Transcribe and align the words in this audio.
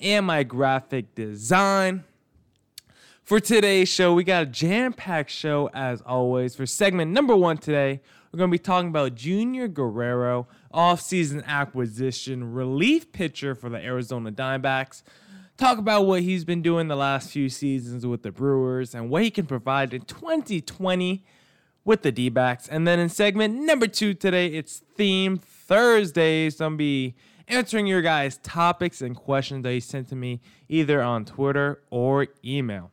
and 0.00 0.26
my 0.26 0.42
graphic 0.42 1.14
design. 1.14 2.04
For 3.22 3.40
today's 3.40 3.88
show, 3.88 4.12
we 4.14 4.22
got 4.22 4.42
a 4.44 4.46
jam 4.46 4.92
packed 4.92 5.30
show 5.30 5.68
as 5.74 6.00
always. 6.02 6.54
For 6.54 6.66
segment 6.66 7.10
number 7.10 7.34
one 7.34 7.58
today, 7.58 8.00
we're 8.36 8.40
going 8.40 8.50
to 8.50 8.54
be 8.54 8.58
talking 8.58 8.90
about 8.90 9.14
Junior 9.14 9.66
Guerrero, 9.66 10.46
offseason 10.74 11.42
acquisition, 11.46 12.52
relief 12.52 13.10
pitcher 13.10 13.54
for 13.54 13.70
the 13.70 13.78
Arizona 13.78 14.30
Diamondbacks. 14.30 15.02
Talk 15.56 15.78
about 15.78 16.02
what 16.02 16.20
he's 16.20 16.44
been 16.44 16.60
doing 16.60 16.88
the 16.88 16.96
last 16.96 17.30
few 17.30 17.48
seasons 17.48 18.06
with 18.06 18.22
the 18.22 18.30
Brewers 18.30 18.94
and 18.94 19.08
what 19.08 19.22
he 19.22 19.30
can 19.30 19.46
provide 19.46 19.94
in 19.94 20.02
2020 20.02 21.24
with 21.82 22.02
the 22.02 22.12
D 22.12 22.28
backs. 22.28 22.68
And 22.68 22.86
then 22.86 22.98
in 22.98 23.08
segment 23.08 23.54
number 23.54 23.86
two 23.86 24.12
today, 24.12 24.48
it's 24.48 24.82
Theme 24.96 25.38
Thursday. 25.38 26.50
So 26.50 26.66
I'm 26.66 26.72
going 26.72 26.76
to 26.76 26.78
be 26.78 27.14
answering 27.48 27.86
your 27.86 28.02
guys' 28.02 28.36
topics 28.42 29.00
and 29.00 29.16
questions 29.16 29.62
that 29.62 29.72
you 29.72 29.80
sent 29.80 30.08
to 30.08 30.14
me 30.14 30.42
either 30.68 31.00
on 31.00 31.24
Twitter 31.24 31.80
or 31.88 32.26
email. 32.44 32.92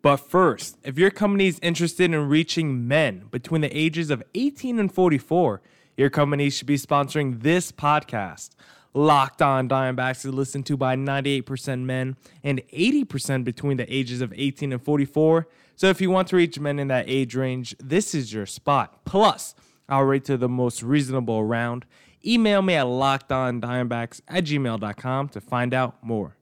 But 0.00 0.18
first, 0.18 0.78
if 0.84 0.96
your 0.96 1.10
company 1.10 1.48
is 1.48 1.58
interested 1.60 2.12
in 2.12 2.28
reaching 2.28 2.86
men 2.86 3.26
between 3.30 3.62
the 3.62 3.76
ages 3.76 4.10
of 4.10 4.22
18 4.34 4.78
and 4.78 4.92
44, 4.92 5.60
your 5.96 6.10
company 6.10 6.50
should 6.50 6.68
be 6.68 6.76
sponsoring 6.76 7.42
this 7.42 7.72
podcast. 7.72 8.50
Locked 8.94 9.42
On 9.42 9.68
Diamondbacks 9.68 10.24
is 10.24 10.32
listened 10.32 10.66
to 10.66 10.76
by 10.76 10.96
98% 10.96 11.82
men 11.82 12.16
and 12.42 12.62
80% 12.72 13.44
between 13.44 13.76
the 13.76 13.92
ages 13.92 14.20
of 14.20 14.32
18 14.34 14.72
and 14.72 14.82
44. 14.82 15.48
So 15.76 15.88
if 15.88 16.00
you 16.00 16.10
want 16.10 16.28
to 16.28 16.36
reach 16.36 16.58
men 16.58 16.78
in 16.78 16.88
that 16.88 17.04
age 17.08 17.34
range, 17.34 17.76
this 17.78 18.14
is 18.14 18.32
your 18.32 18.46
spot. 18.46 19.04
Plus, 19.04 19.54
I'll 19.88 20.04
rate 20.04 20.24
to 20.24 20.36
the 20.36 20.48
most 20.48 20.82
reasonable 20.82 21.38
around. 21.38 21.84
Email 22.24 22.62
me 22.62 22.74
at 22.74 22.86
lockedondiamondbacks 22.86 24.22
at 24.28 24.44
gmail.com 24.44 25.28
to 25.28 25.40
find 25.40 25.74
out 25.74 26.02
more. 26.02 26.37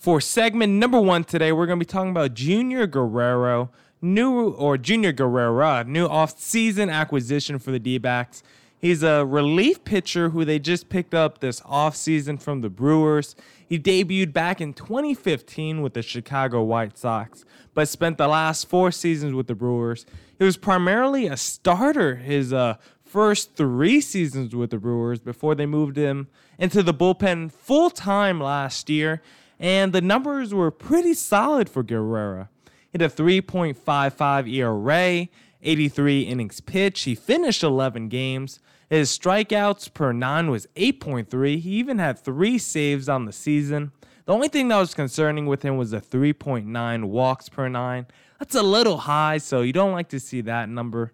For 0.00 0.18
segment 0.18 0.72
number 0.72 0.98
one 0.98 1.24
today, 1.24 1.52
we're 1.52 1.66
going 1.66 1.78
to 1.78 1.84
be 1.84 1.86
talking 1.86 2.10
about 2.10 2.32
Junior 2.32 2.86
Guerrero, 2.86 3.70
new 4.00 4.48
or 4.52 4.78
Junior 4.78 5.12
Guerrera, 5.12 5.86
new 5.86 6.06
off-season 6.06 6.88
acquisition 6.88 7.58
for 7.58 7.70
the 7.70 7.78
D-backs. 7.78 8.42
He's 8.78 9.02
a 9.02 9.26
relief 9.26 9.84
pitcher 9.84 10.30
who 10.30 10.46
they 10.46 10.58
just 10.58 10.88
picked 10.88 11.12
up 11.12 11.40
this 11.40 11.60
offseason 11.60 12.40
from 12.40 12.62
the 12.62 12.70
Brewers. 12.70 13.36
He 13.68 13.78
debuted 13.78 14.32
back 14.32 14.62
in 14.62 14.72
2015 14.72 15.82
with 15.82 15.92
the 15.92 16.00
Chicago 16.00 16.62
White 16.62 16.96
Sox, 16.96 17.44
but 17.74 17.86
spent 17.86 18.16
the 18.16 18.26
last 18.26 18.70
four 18.70 18.90
seasons 18.90 19.34
with 19.34 19.48
the 19.48 19.54
Brewers. 19.54 20.06
He 20.38 20.46
was 20.46 20.56
primarily 20.56 21.26
a 21.26 21.36
starter 21.36 22.16
his 22.16 22.54
uh, 22.54 22.76
first 23.04 23.54
three 23.54 24.00
seasons 24.00 24.56
with 24.56 24.70
the 24.70 24.78
Brewers 24.78 25.20
before 25.20 25.54
they 25.54 25.66
moved 25.66 25.98
him 25.98 26.28
into 26.58 26.82
the 26.82 26.94
bullpen 26.94 27.52
full 27.52 27.90
time 27.90 28.40
last 28.40 28.88
year, 28.88 29.20
and 29.60 29.92
the 29.92 30.00
numbers 30.00 30.54
were 30.54 30.70
pretty 30.70 31.12
solid 31.12 31.68
for 31.68 31.84
Guerrera. 31.84 32.48
He 32.64 32.98
had 33.00 33.02
a 33.02 33.08
3.55 33.08 34.52
ERA, 34.52 35.28
83 35.62 36.22
innings 36.22 36.60
pitched. 36.60 37.04
He 37.04 37.14
finished 37.14 37.62
11 37.62 38.08
games. 38.08 38.58
His 38.88 39.16
strikeouts 39.16 39.92
per 39.92 40.12
nine 40.12 40.50
was 40.50 40.66
8.3. 40.74 41.60
He 41.60 41.70
even 41.72 41.98
had 41.98 42.18
three 42.18 42.56
saves 42.58 43.08
on 43.08 43.26
the 43.26 43.32
season. 43.32 43.92
The 44.24 44.32
only 44.32 44.48
thing 44.48 44.68
that 44.68 44.78
was 44.78 44.94
concerning 44.94 45.46
with 45.46 45.62
him 45.62 45.76
was 45.76 45.90
the 45.90 46.00
3.9 46.00 47.04
walks 47.04 47.48
per 47.48 47.68
nine. 47.68 48.06
That's 48.38 48.54
a 48.54 48.62
little 48.62 48.96
high, 48.96 49.38
so 49.38 49.60
you 49.60 49.72
don't 49.72 49.92
like 49.92 50.08
to 50.08 50.18
see 50.18 50.40
that 50.40 50.68
number. 50.68 51.12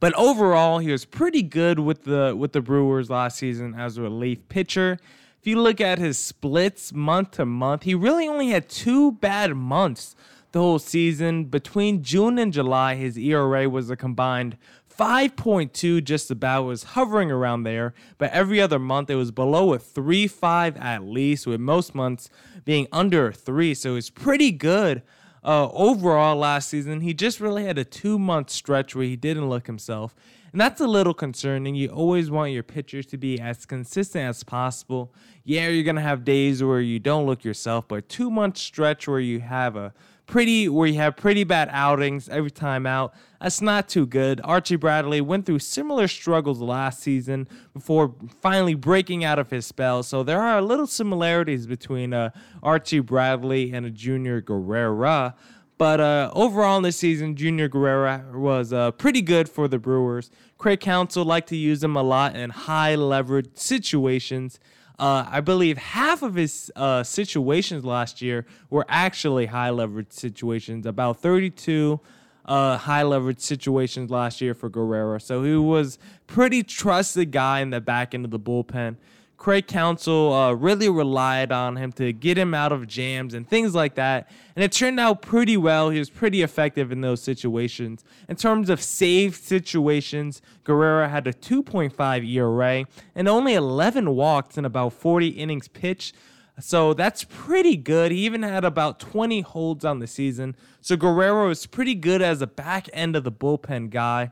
But 0.00 0.14
overall, 0.14 0.78
he 0.78 0.90
was 0.90 1.04
pretty 1.04 1.42
good 1.42 1.78
with 1.78 2.04
the 2.04 2.34
with 2.36 2.52
the 2.52 2.60
Brewers 2.60 3.10
last 3.10 3.38
season 3.38 3.74
as 3.74 3.96
a 3.98 4.02
relief 4.02 4.48
pitcher. 4.48 4.98
If 5.46 5.50
you 5.50 5.62
look 5.62 5.80
at 5.80 6.00
his 6.00 6.18
splits 6.18 6.92
month 6.92 7.30
to 7.32 7.46
month, 7.46 7.84
he 7.84 7.94
really 7.94 8.26
only 8.26 8.48
had 8.48 8.68
two 8.68 9.12
bad 9.12 9.54
months 9.54 10.16
the 10.50 10.58
whole 10.58 10.80
season. 10.80 11.44
Between 11.44 12.02
June 12.02 12.36
and 12.36 12.52
July, 12.52 12.96
his 12.96 13.16
ERA 13.16 13.70
was 13.70 13.88
a 13.88 13.94
combined 13.96 14.58
5.2 14.92 16.02
just 16.02 16.32
about 16.32 16.64
was 16.64 16.82
hovering 16.82 17.30
around 17.30 17.62
there 17.62 17.94
but 18.18 18.32
every 18.32 18.60
other 18.60 18.78
month 18.78 19.10
it 19.10 19.14
was 19.14 19.30
below 19.30 19.74
a 19.74 19.78
3.5 19.78 20.80
at 20.80 21.04
least 21.04 21.46
with 21.46 21.60
most 21.60 21.94
months 21.94 22.30
being 22.64 22.86
under 22.90 23.28
a 23.28 23.32
3 23.34 23.74
so 23.74 23.94
it's 23.94 24.08
pretty 24.08 24.50
good 24.50 25.02
uh, 25.46 25.70
overall 25.72 26.36
last 26.36 26.68
season 26.68 27.00
he 27.00 27.14
just 27.14 27.40
really 27.40 27.64
had 27.64 27.78
a 27.78 27.84
two 27.84 28.18
month 28.18 28.50
stretch 28.50 28.94
where 28.94 29.04
he 29.04 29.16
didn't 29.16 29.48
look 29.48 29.66
himself. 29.66 30.14
And 30.52 30.60
that's 30.60 30.80
a 30.80 30.86
little 30.86 31.12
concerning. 31.12 31.74
You 31.74 31.88
always 31.88 32.30
want 32.30 32.52
your 32.52 32.62
pitchers 32.62 33.04
to 33.06 33.18
be 33.18 33.38
as 33.38 33.66
consistent 33.66 34.24
as 34.28 34.42
possible. 34.42 35.14
Yeah 35.44 35.68
you're 35.68 35.84
gonna 35.84 36.00
have 36.00 36.24
days 36.24 36.62
where 36.62 36.80
you 36.80 36.98
don't 36.98 37.26
look 37.26 37.44
yourself 37.44 37.86
but 37.86 38.08
two 38.08 38.30
month 38.30 38.56
stretch 38.56 39.06
where 39.06 39.20
you 39.20 39.40
have 39.40 39.76
a 39.76 39.94
pretty 40.26 40.68
where 40.68 40.86
you 40.86 40.94
have 40.94 41.16
pretty 41.16 41.44
bad 41.44 41.68
outings 41.70 42.28
every 42.28 42.50
time 42.50 42.86
out. 42.86 43.14
That's 43.40 43.60
not 43.60 43.88
too 43.88 44.06
good. 44.06 44.40
Archie 44.42 44.76
Bradley 44.76 45.20
went 45.20 45.46
through 45.46 45.60
similar 45.60 46.08
struggles 46.08 46.60
last 46.60 47.00
season 47.00 47.48
before 47.72 48.14
finally 48.40 48.74
breaking 48.74 49.24
out 49.24 49.38
of 49.38 49.50
his 49.50 49.66
spell. 49.66 50.02
So 50.02 50.22
there 50.22 50.42
are 50.42 50.58
a 50.58 50.62
little 50.62 50.86
similarities 50.86 51.66
between 51.66 52.12
uh, 52.12 52.30
Archie 52.62 53.00
Bradley 53.00 53.72
and 53.72 53.86
a 53.86 53.90
Junior 53.90 54.40
Guerrera. 54.42 55.34
But 55.78 56.00
uh, 56.00 56.30
overall 56.34 56.78
in 56.78 56.82
this 56.82 56.96
season, 56.96 57.36
Junior 57.36 57.68
Guerrera 57.68 58.32
was 58.34 58.72
uh, 58.72 58.92
pretty 58.92 59.20
good 59.20 59.48
for 59.48 59.68
the 59.68 59.78
Brewers. 59.78 60.30
Craig 60.56 60.80
Counsell 60.80 61.24
liked 61.24 61.50
to 61.50 61.56
use 61.56 61.84
him 61.84 61.96
a 61.96 62.02
lot 62.02 62.34
in 62.34 62.48
high 62.48 62.94
leverage 62.94 63.50
situations. 63.54 64.58
Uh, 64.98 65.26
I 65.28 65.40
believe 65.40 65.76
half 65.76 66.22
of 66.22 66.34
his 66.34 66.70
uh, 66.74 67.02
situations 67.02 67.84
last 67.84 68.22
year 68.22 68.46
were 68.70 68.86
actually 68.88 69.46
high 69.46 69.70
leverage 69.70 70.12
situations, 70.12 70.86
about 70.86 71.20
32 71.20 72.00
uh, 72.46 72.78
high 72.78 73.02
leverage 73.02 73.40
situations 73.40 74.10
last 74.10 74.40
year 74.40 74.54
for 74.54 74.68
Guerrero. 74.68 75.18
So 75.18 75.42
he 75.42 75.56
was 75.56 75.98
pretty 76.26 76.62
trusted 76.62 77.32
guy 77.32 77.60
in 77.60 77.70
the 77.70 77.80
back 77.80 78.14
end 78.14 78.24
of 78.24 78.30
the 78.30 78.40
bullpen. 78.40 78.96
Craig 79.36 79.66
Counsell 79.66 80.32
uh, 80.32 80.52
really 80.52 80.88
relied 80.88 81.52
on 81.52 81.76
him 81.76 81.92
to 81.92 82.12
get 82.12 82.38
him 82.38 82.54
out 82.54 82.72
of 82.72 82.86
jams 82.86 83.34
and 83.34 83.48
things 83.48 83.74
like 83.74 83.94
that. 83.94 84.30
And 84.54 84.64
it 84.64 84.72
turned 84.72 84.98
out 84.98 85.20
pretty 85.22 85.56
well. 85.56 85.90
He 85.90 85.98
was 85.98 86.08
pretty 86.08 86.42
effective 86.42 86.90
in 86.90 87.02
those 87.02 87.22
situations. 87.22 88.02
In 88.28 88.36
terms 88.36 88.70
of 88.70 88.82
save 88.82 89.36
situations, 89.36 90.40
Guerrero 90.64 91.08
had 91.08 91.26
a 91.26 91.32
2.5 91.32 92.28
ERA 92.28 92.86
and 93.14 93.28
only 93.28 93.54
11 93.54 94.14
walks 94.14 94.56
in 94.56 94.64
about 94.64 94.94
40 94.94 95.28
innings 95.28 95.68
pitched. 95.68 96.16
So 96.58 96.94
that's 96.94 97.24
pretty 97.24 97.76
good. 97.76 98.12
He 98.12 98.24
even 98.24 98.42
had 98.42 98.64
about 98.64 98.98
20 98.98 99.42
holds 99.42 99.84
on 99.84 99.98
the 99.98 100.06
season. 100.06 100.56
So 100.80 100.96
Guerrero 100.96 101.50
is 101.50 101.66
pretty 101.66 101.94
good 101.94 102.22
as 102.22 102.40
a 102.40 102.46
back 102.46 102.88
end 102.94 103.14
of 103.14 103.24
the 103.24 103.32
bullpen 103.32 103.90
guy. 103.90 104.30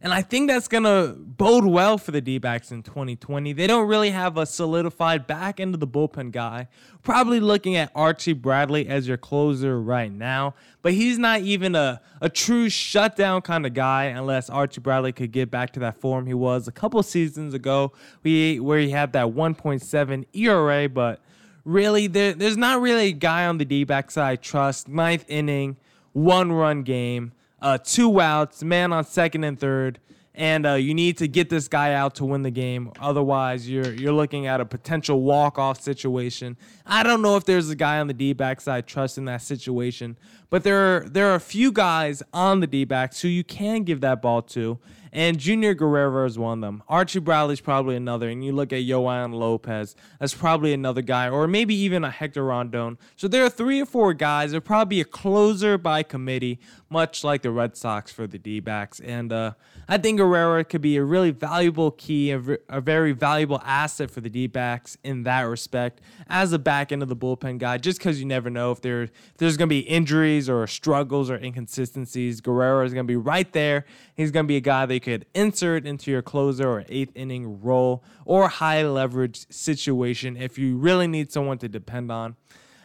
And 0.00 0.12
I 0.12 0.22
think 0.22 0.48
that's 0.48 0.68
going 0.68 0.84
to 0.84 1.16
bode 1.18 1.64
well 1.64 1.98
for 1.98 2.12
the 2.12 2.20
D 2.20 2.38
backs 2.38 2.70
in 2.70 2.82
2020. 2.82 3.52
They 3.52 3.66
don't 3.66 3.88
really 3.88 4.10
have 4.10 4.36
a 4.36 4.46
solidified 4.46 5.26
back 5.26 5.58
end 5.58 5.74
of 5.74 5.80
the 5.80 5.88
bullpen 5.88 6.30
guy. 6.30 6.68
Probably 7.02 7.40
looking 7.40 7.74
at 7.74 7.90
Archie 7.94 8.32
Bradley 8.32 8.86
as 8.86 9.08
your 9.08 9.16
closer 9.16 9.80
right 9.80 10.12
now, 10.12 10.54
but 10.82 10.92
he's 10.92 11.18
not 11.18 11.40
even 11.40 11.74
a, 11.74 12.00
a 12.20 12.28
true 12.28 12.68
shutdown 12.68 13.42
kind 13.42 13.66
of 13.66 13.74
guy 13.74 14.04
unless 14.04 14.48
Archie 14.48 14.80
Bradley 14.80 15.12
could 15.12 15.32
get 15.32 15.50
back 15.50 15.72
to 15.72 15.80
that 15.80 16.00
form 16.00 16.26
he 16.26 16.34
was 16.34 16.68
a 16.68 16.72
couple 16.72 17.02
seasons 17.02 17.52
ago 17.54 17.92
where 18.22 18.78
he 18.78 18.90
had 18.90 19.12
that 19.14 19.26
1.7 19.26 20.26
ERA. 20.32 20.88
But 20.88 21.20
really, 21.64 22.06
there, 22.06 22.34
there's 22.34 22.56
not 22.56 22.80
really 22.80 23.08
a 23.08 23.12
guy 23.12 23.46
on 23.46 23.58
the 23.58 23.64
D 23.64 23.82
back 23.82 24.12
side 24.12 24.28
I 24.28 24.36
trust. 24.36 24.86
Ninth 24.86 25.24
inning, 25.28 25.76
one 26.12 26.52
run 26.52 26.82
game 26.84 27.32
uh, 27.60 27.78
two 27.78 28.20
outs, 28.20 28.62
man 28.62 28.92
on 28.92 29.04
second 29.04 29.44
and 29.44 29.58
third, 29.58 30.00
and 30.34 30.66
uh, 30.66 30.74
you 30.74 30.94
need 30.94 31.18
to 31.18 31.26
get 31.26 31.50
this 31.50 31.66
guy 31.66 31.94
out 31.94 32.14
to 32.16 32.24
win 32.24 32.42
the 32.42 32.50
game. 32.50 32.92
Otherwise, 33.00 33.68
you're 33.68 33.92
you're 33.92 34.12
looking 34.12 34.46
at 34.46 34.60
a 34.60 34.64
potential 34.64 35.22
walk 35.22 35.58
off 35.58 35.80
situation. 35.80 36.56
I 36.86 37.02
don't 37.02 37.22
know 37.22 37.36
if 37.36 37.44
there's 37.44 37.70
a 37.70 37.76
guy 37.76 37.98
on 37.98 38.06
the 38.06 38.14
D 38.14 38.32
back 38.32 38.60
side 38.60 38.86
trust 38.86 39.18
in 39.18 39.24
that 39.24 39.42
situation, 39.42 40.16
but 40.50 40.62
there 40.64 40.78
are 40.78 41.00
there 41.08 41.28
are 41.30 41.34
a 41.34 41.40
few 41.40 41.72
guys 41.72 42.22
on 42.32 42.60
the 42.60 42.66
D 42.66 42.84
backs 42.84 43.20
who 43.20 43.28
you 43.28 43.44
can 43.44 43.82
give 43.82 44.00
that 44.00 44.22
ball 44.22 44.42
to, 44.42 44.78
And 45.12 45.38
Junior 45.38 45.74
Guerrero 45.74 46.26
is 46.26 46.38
one 46.38 46.58
of 46.58 46.60
them. 46.62 46.82
Archie 46.88 47.20
Bradley's 47.20 47.60
probably 47.60 47.96
another. 47.96 48.28
And 48.28 48.44
you 48.44 48.52
look 48.52 48.72
at 48.72 48.82
Yoan 48.82 49.34
Lopez, 49.34 49.96
that's 50.20 50.34
probably 50.34 50.72
another 50.72 51.02
guy, 51.02 51.28
or 51.28 51.46
maybe 51.46 51.74
even 51.74 52.04
a 52.04 52.10
Hector 52.10 52.44
Rondon. 52.44 52.98
So 53.16 53.28
there 53.28 53.44
are 53.44 53.50
three 53.50 53.80
or 53.80 53.86
four 53.86 54.14
guys. 54.14 54.50
There'll 54.50 54.60
probably 54.60 54.96
be 54.96 55.00
a 55.00 55.04
closer 55.04 55.78
by 55.78 56.02
committee, 56.02 56.60
much 56.90 57.24
like 57.24 57.42
the 57.42 57.50
Red 57.50 57.76
Sox 57.76 58.12
for 58.12 58.26
the 58.26 58.38
D 58.38 58.60
backs. 58.60 59.00
And 59.00 59.32
uh, 59.32 59.52
I 59.88 59.98
think 59.98 60.18
Guerrero 60.18 60.62
could 60.64 60.82
be 60.82 60.96
a 60.96 61.04
really 61.04 61.30
valuable 61.30 61.90
key, 61.92 62.30
a, 62.30 62.42
a 62.68 62.80
very 62.80 63.12
valuable 63.12 63.60
asset 63.64 64.10
for 64.10 64.20
the 64.20 64.30
D 64.30 64.46
backs 64.46 64.96
in 65.02 65.22
that 65.22 65.42
respect 65.42 66.00
as 66.28 66.52
a 66.52 66.58
back 66.58 66.92
end 66.92 67.02
of 67.02 67.08
the 67.08 67.16
bullpen 67.16 67.58
guy, 67.58 67.78
just 67.78 67.98
because 67.98 68.20
you 68.20 68.26
never 68.26 68.50
know 68.50 68.70
if, 68.70 68.82
there, 68.82 69.02
if 69.02 69.12
there's 69.38 69.56
going 69.56 69.68
to 69.68 69.74
be 69.74 69.80
injuries 69.80 70.37
or 70.46 70.66
struggles 70.66 71.30
or 71.30 71.36
inconsistencies. 71.36 72.42
Guerrero 72.42 72.84
is 72.84 72.92
going 72.92 73.06
to 73.06 73.10
be 73.10 73.16
right 73.16 73.50
there. 73.54 73.86
He's 74.14 74.30
going 74.30 74.44
to 74.44 74.48
be 74.48 74.58
a 74.58 74.60
guy 74.60 74.84
that 74.84 74.92
you 74.92 75.00
could 75.00 75.24
insert 75.34 75.86
into 75.86 76.10
your 76.10 76.20
closer 76.20 76.68
or 76.68 76.84
eighth 76.90 77.12
inning 77.14 77.62
role 77.62 78.04
or 78.26 78.48
high 78.48 78.82
leverage 78.82 79.46
situation 79.48 80.36
if 80.36 80.58
you 80.58 80.76
really 80.76 81.06
need 81.06 81.32
someone 81.32 81.56
to 81.58 81.68
depend 81.68 82.12
on. 82.12 82.36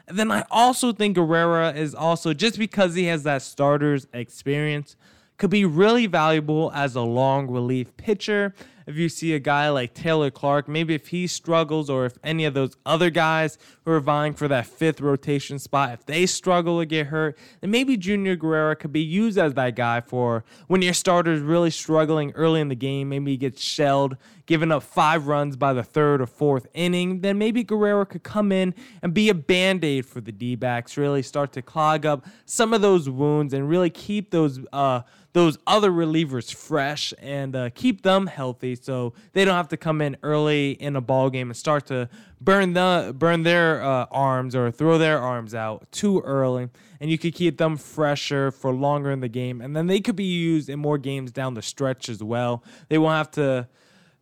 And 0.08 0.18
then 0.18 0.32
I 0.32 0.46
also 0.50 0.94
think 0.94 1.16
Guerrero 1.16 1.68
is 1.70 1.94
also 1.94 2.34
just 2.34 2.58
because 2.58 2.96
he 2.96 3.06
has 3.06 3.24
that 3.24 3.42
starter's 3.42 4.08
experience 4.14 4.96
could 5.38 5.50
be 5.50 5.66
really 5.66 6.08
valuable 6.08 6.72
as 6.74 6.96
a 6.96 7.02
long 7.02 7.50
relief 7.50 7.96
pitcher. 7.98 8.54
If 8.85 8.95
you 8.95 9.09
see 9.09 9.33
a 9.33 9.39
guy 9.39 9.69
like 9.69 9.94
Taylor 9.94 10.31
Clarke, 10.31 10.68
maybe 10.68 10.94
if 10.94 11.07
he 11.07 11.27
struggles, 11.27 11.89
or 11.89 12.06
if 12.06 12.18
any 12.24 12.45
of 12.45 12.53
those 12.53 12.75
other 12.85 13.09
guys 13.09 13.57
who 13.85 13.91
are 13.91 14.00
vying 14.00 14.33
for 14.33 14.47
that 14.47 14.65
fifth 14.65 15.01
rotation 15.01 15.59
spot, 15.59 15.94
if 15.94 16.06
they 16.06 16.25
struggle 16.25 16.80
to 16.80 16.85
get 16.85 17.07
hurt, 17.07 17.38
then 17.62 17.71
maybe 17.71 17.97
Junior 17.97 18.35
Guerrero 18.35 18.75
could 18.75 18.94
be 18.94 19.01
used 19.01 19.38
as 19.38 19.53
that 19.53 19.75
guy 19.75 20.01
for 20.01 20.44
when 20.68 20.81
your 20.81 20.94
starter's 20.94 21.41
really 21.41 21.71
struggling 21.71 22.31
early 22.33 22.62
in 22.62 22.69
the 22.69 22.75
game. 22.75 23.09
Maybe 23.09 23.31
he 23.31 23.38
gets 23.38 23.62
shelled, 23.62 24.18
giving 24.45 24.72
up 24.72 24.84
five 24.84 25.28
runs 25.28 25.56
by 25.56 25.74
the 25.74 25.84
third 25.84 26.22
or 26.22 26.25
fourth 26.25 26.68
inning. 26.74 27.22
Then 27.22 27.38
maybe 27.38 27.63
Guerrero 27.63 28.06
could 28.06 28.24
come 28.24 28.51
in 28.51 28.74
and 29.01 29.13
be 29.13 29.30
a 29.30 29.34
band 29.34 29.84
aid 29.84 30.06
for 30.06 30.22
the 30.22 30.31
D 30.31 30.56
backs, 30.56 30.98
really 30.98 31.22
start 31.22 31.51
to 31.54 31.62
clog 31.62 32.06
up 32.06 32.25
some 32.45 32.74
of 32.74 32.81
those 32.81 33.10
wounds 33.10 33.54
and 33.54 33.69
really 33.69 33.90
keep 33.90 34.31
those. 34.31 34.60
Uh, 34.72 35.01
those 35.34 35.57
other 35.66 35.92
relievers 35.92 36.54
fresh 36.54 37.13
and 37.19 37.56
uh, 37.56 37.69
keep 37.74 38.04
them 38.04 38.28
healthy 38.28 38.75
so 38.75 39.13
they 39.34 39.44
don't 39.44 39.56
have 39.56 39.68
to 39.68 39.78
come 39.78 40.00
in 40.00 40.16
early 40.22 40.72
in 40.74 40.95
a 40.95 41.01
ball 41.01 41.30
game 41.30 41.50
and 41.50 41.57
start 41.57 41.88
to 41.88 42.07
burn 42.40 42.74
the 42.74 43.13
burn 43.18 43.44
their 43.44 43.84
uh, 43.84 44.06
arms 44.12 44.56
or 44.56 44.69
throw 44.69 44.98
their 44.98 45.19
arms 45.19 45.56
out 45.56 45.92
too 45.92 46.19
early 46.22 46.69
and 47.00 47.10
you 47.10 47.18
could 47.18 47.34
keep 47.34 47.57
them 47.57 47.75
fresher 47.78 48.51
for 48.51 48.72
longer 48.72 49.12
in 49.12 49.22
the 49.22 49.28
game 49.28 49.60
and 49.60 49.75
then 49.75 49.88
they 49.88 50.00
could 50.00 50.16
be 50.16 50.24
used 50.24 50.69
in 50.69 50.80
more 50.80 51.00
games 51.00 51.31
down 51.31 51.56
the 51.56 51.62
stretch 51.62 52.10
as 52.10 52.24
well 52.24 52.63
they 52.90 52.98
won't 53.00 53.18
have 53.18 53.31
to 53.31 53.68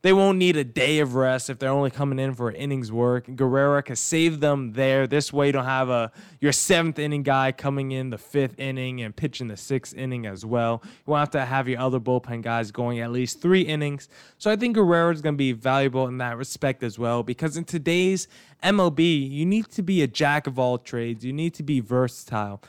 they 0.03 0.13
won't 0.13 0.39
need 0.39 0.57
a 0.57 0.63
day 0.63 0.99
of 0.99 1.13
rest 1.13 1.49
if 1.49 1.59
they're 1.59 1.69
only 1.69 1.91
coming 1.91 2.17
in 2.17 2.33
for 2.33 2.49
an 2.49 2.55
innings 2.55 2.91
work. 2.91 3.27
Guerrero 3.35 3.81
can 3.83 3.95
save 3.95 4.39
them 4.39 4.73
there. 4.73 5.05
This 5.05 5.31
way, 5.31 5.47
you 5.47 5.51
don't 5.51 5.65
have 5.65 5.89
a 5.89 6.11
your 6.39 6.51
seventh 6.51 6.97
inning 6.97 7.21
guy 7.21 7.51
coming 7.51 7.91
in 7.91 8.09
the 8.09 8.17
fifth 8.17 8.59
inning 8.59 9.01
and 9.01 9.15
pitching 9.15 9.47
the 9.47 9.57
sixth 9.57 9.95
inning 9.95 10.25
as 10.25 10.43
well. 10.43 10.81
You 10.83 11.11
won't 11.11 11.19
have 11.19 11.29
to 11.31 11.45
have 11.45 11.67
your 11.67 11.79
other 11.79 11.99
bullpen 11.99 12.41
guys 12.41 12.71
going 12.71 12.99
at 12.99 13.11
least 13.11 13.41
three 13.41 13.61
innings. 13.61 14.09
So 14.39 14.49
I 14.49 14.55
think 14.55 14.75
Guerrero 14.75 15.11
is 15.11 15.21
going 15.21 15.35
to 15.35 15.37
be 15.37 15.51
valuable 15.51 16.07
in 16.07 16.17
that 16.17 16.35
respect 16.37 16.81
as 16.81 16.97
well 16.97 17.21
because 17.21 17.55
in 17.55 17.65
today's 17.65 18.27
MLB, 18.63 19.29
you 19.29 19.45
need 19.45 19.69
to 19.69 19.83
be 19.83 20.01
a 20.01 20.07
jack 20.07 20.47
of 20.47 20.57
all 20.57 20.79
trades. 20.79 21.23
You 21.23 21.33
need 21.33 21.53
to 21.55 21.63
be 21.63 21.79
versatile 21.79 22.63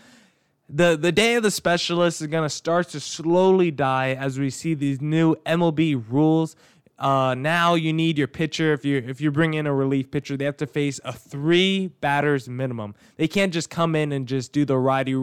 the 0.73 0.96
the 0.96 1.12
day 1.12 1.35
of 1.35 1.43
the 1.43 1.50
specialist 1.50 2.20
is 2.23 2.28
going 2.28 2.44
to 2.44 2.55
start 2.55 2.88
to 2.88 3.00
slowly 3.00 3.70
die 3.70 4.14
as 4.14 4.38
we 4.38 4.49
see 4.49 4.75
these 4.75 5.00
new 5.00 5.35
MLB 5.46 6.02
rules 6.08 6.56
uh, 7.02 7.34
now 7.34 7.75
you 7.75 7.93
need 7.93 8.16
your 8.16 8.28
pitcher 8.28 8.72
if 8.72 8.84
you 8.84 8.99
if 8.99 9.20
you 9.20 9.32
bring 9.32 9.54
in 9.54 9.66
a 9.66 9.75
relief 9.75 10.12
pitcher, 10.12 10.37
they 10.37 10.44
have 10.44 10.56
to 10.58 10.69
face 10.69 11.00
a 11.04 11.12
three 11.12 11.88
batters 12.00 12.49
minimum. 12.49 12.94
They 13.16 13.26
can't 13.26 13.52
just 13.52 13.70
come 13.70 13.96
in 13.96 14.12
and 14.12 14.28
just 14.28 14.52
do 14.52 14.64
the 14.64 14.78
righty 14.78 15.16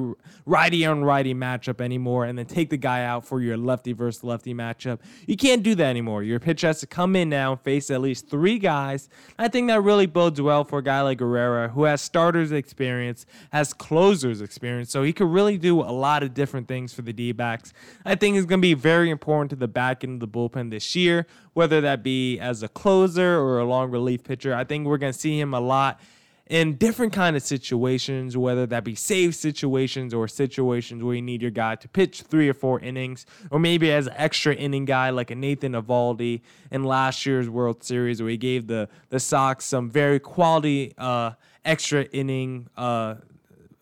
righty 0.46 0.86
on 0.86 1.06
righty 1.06 1.34
matchup 1.34 1.80
anymore, 1.80 2.26
and 2.26 2.38
then 2.38 2.48
take 2.48 2.70
the 2.70 2.78
guy 2.78 3.06
out 3.06 3.26
for 3.26 3.42
your 3.42 3.56
lefty 3.56 3.94
versus 3.94 4.26
lefty 4.26 4.54
matchup. 4.54 5.00
You 5.26 5.38
can't 5.38 5.64
do 5.64 5.74
that 5.76 5.86
anymore. 5.86 6.22
Your 6.22 6.42
pitcher 6.42 6.68
has 6.68 6.82
to 6.82 6.88
come 6.88 7.16
in 7.16 7.30
now 7.30 7.54
and 7.54 7.62
face 7.62 7.90
at 7.90 8.02
least 8.02 8.30
three 8.30 8.60
guys. 8.60 9.08
I 9.38 9.48
think 9.48 9.70
that 9.70 9.82
really 9.82 10.06
bodes 10.06 10.42
well 10.42 10.66
for 10.66 10.80
a 10.80 10.84
guy 10.84 11.00
like 11.00 11.20
Guerrero, 11.20 11.70
who 11.70 11.86
has 11.86 12.02
starters 12.02 12.52
experience, 12.52 13.26
has 13.54 13.74
closers 13.74 14.42
experience, 14.42 14.92
so 14.92 15.04
he 15.04 15.14
could 15.14 15.30
really 15.30 15.58
do 15.58 15.80
a 15.80 15.94
lot 15.94 16.24
of 16.24 16.34
different 16.34 16.68
things 16.68 16.94
for 16.94 17.04
the 17.04 17.14
D-backs. 17.14 17.72
I 18.04 18.16
think 18.16 18.36
it's 18.36 18.46
going 18.46 18.60
to 18.60 18.68
be 18.68 18.74
very 18.74 19.10
important 19.10 19.52
to 19.52 19.56
the 19.56 19.70
back 19.70 20.04
end 20.04 20.22
of 20.22 20.30
the 20.30 20.38
bullpen 20.38 20.72
this 20.72 20.94
year 20.94 21.26
whether 21.60 21.82
that 21.82 22.02
be 22.02 22.40
as 22.40 22.64
a 22.64 22.70
closer 22.70 23.38
or 23.38 23.60
a 23.60 23.66
long 23.66 23.92
relief 23.92 24.24
pitcher. 24.24 24.56
I 24.56 24.64
think 24.64 24.88
we're 24.88 24.98
going 24.98 25.12
to 25.12 25.20
see 25.20 25.38
him 25.38 25.54
a 25.54 25.60
lot 25.60 26.00
in 26.48 26.78
different 26.78 27.12
kind 27.12 27.36
of 27.36 27.44
situations, 27.44 28.38
whether 28.38 28.66
that 28.68 28.86
be 28.86 28.96
save 28.96 29.36
situations 29.36 30.14
or 30.14 30.26
situations 30.30 31.04
where 31.04 31.16
you 31.16 31.22
need 31.22 31.42
your 31.42 31.52
guy 31.52 31.76
to 31.76 31.90
pitch 31.90 32.22
three 32.22 32.48
or 32.48 32.54
four 32.54 32.80
innings, 32.80 33.26
or 33.52 33.60
maybe 33.60 33.92
as 33.92 34.08
an 34.08 34.14
extra 34.16 34.56
inning 34.56 34.86
guy 34.86 35.10
like 35.10 35.32
a 35.32 35.36
Nathan 35.36 35.74
Eovaldi 35.74 36.40
in 36.72 36.86
last 36.86 37.26
year's 37.26 37.50
World 37.50 37.84
Series, 37.84 38.22
where 38.22 38.32
he 38.32 38.38
gave 38.38 38.68
the 38.68 38.88
the 39.10 39.20
Sox 39.20 39.66
some 39.66 39.90
very 39.90 40.22
quality 40.22 40.94
uh, 40.98 41.32
extra 41.66 42.04
inning 42.04 42.70
uh, 42.78 43.16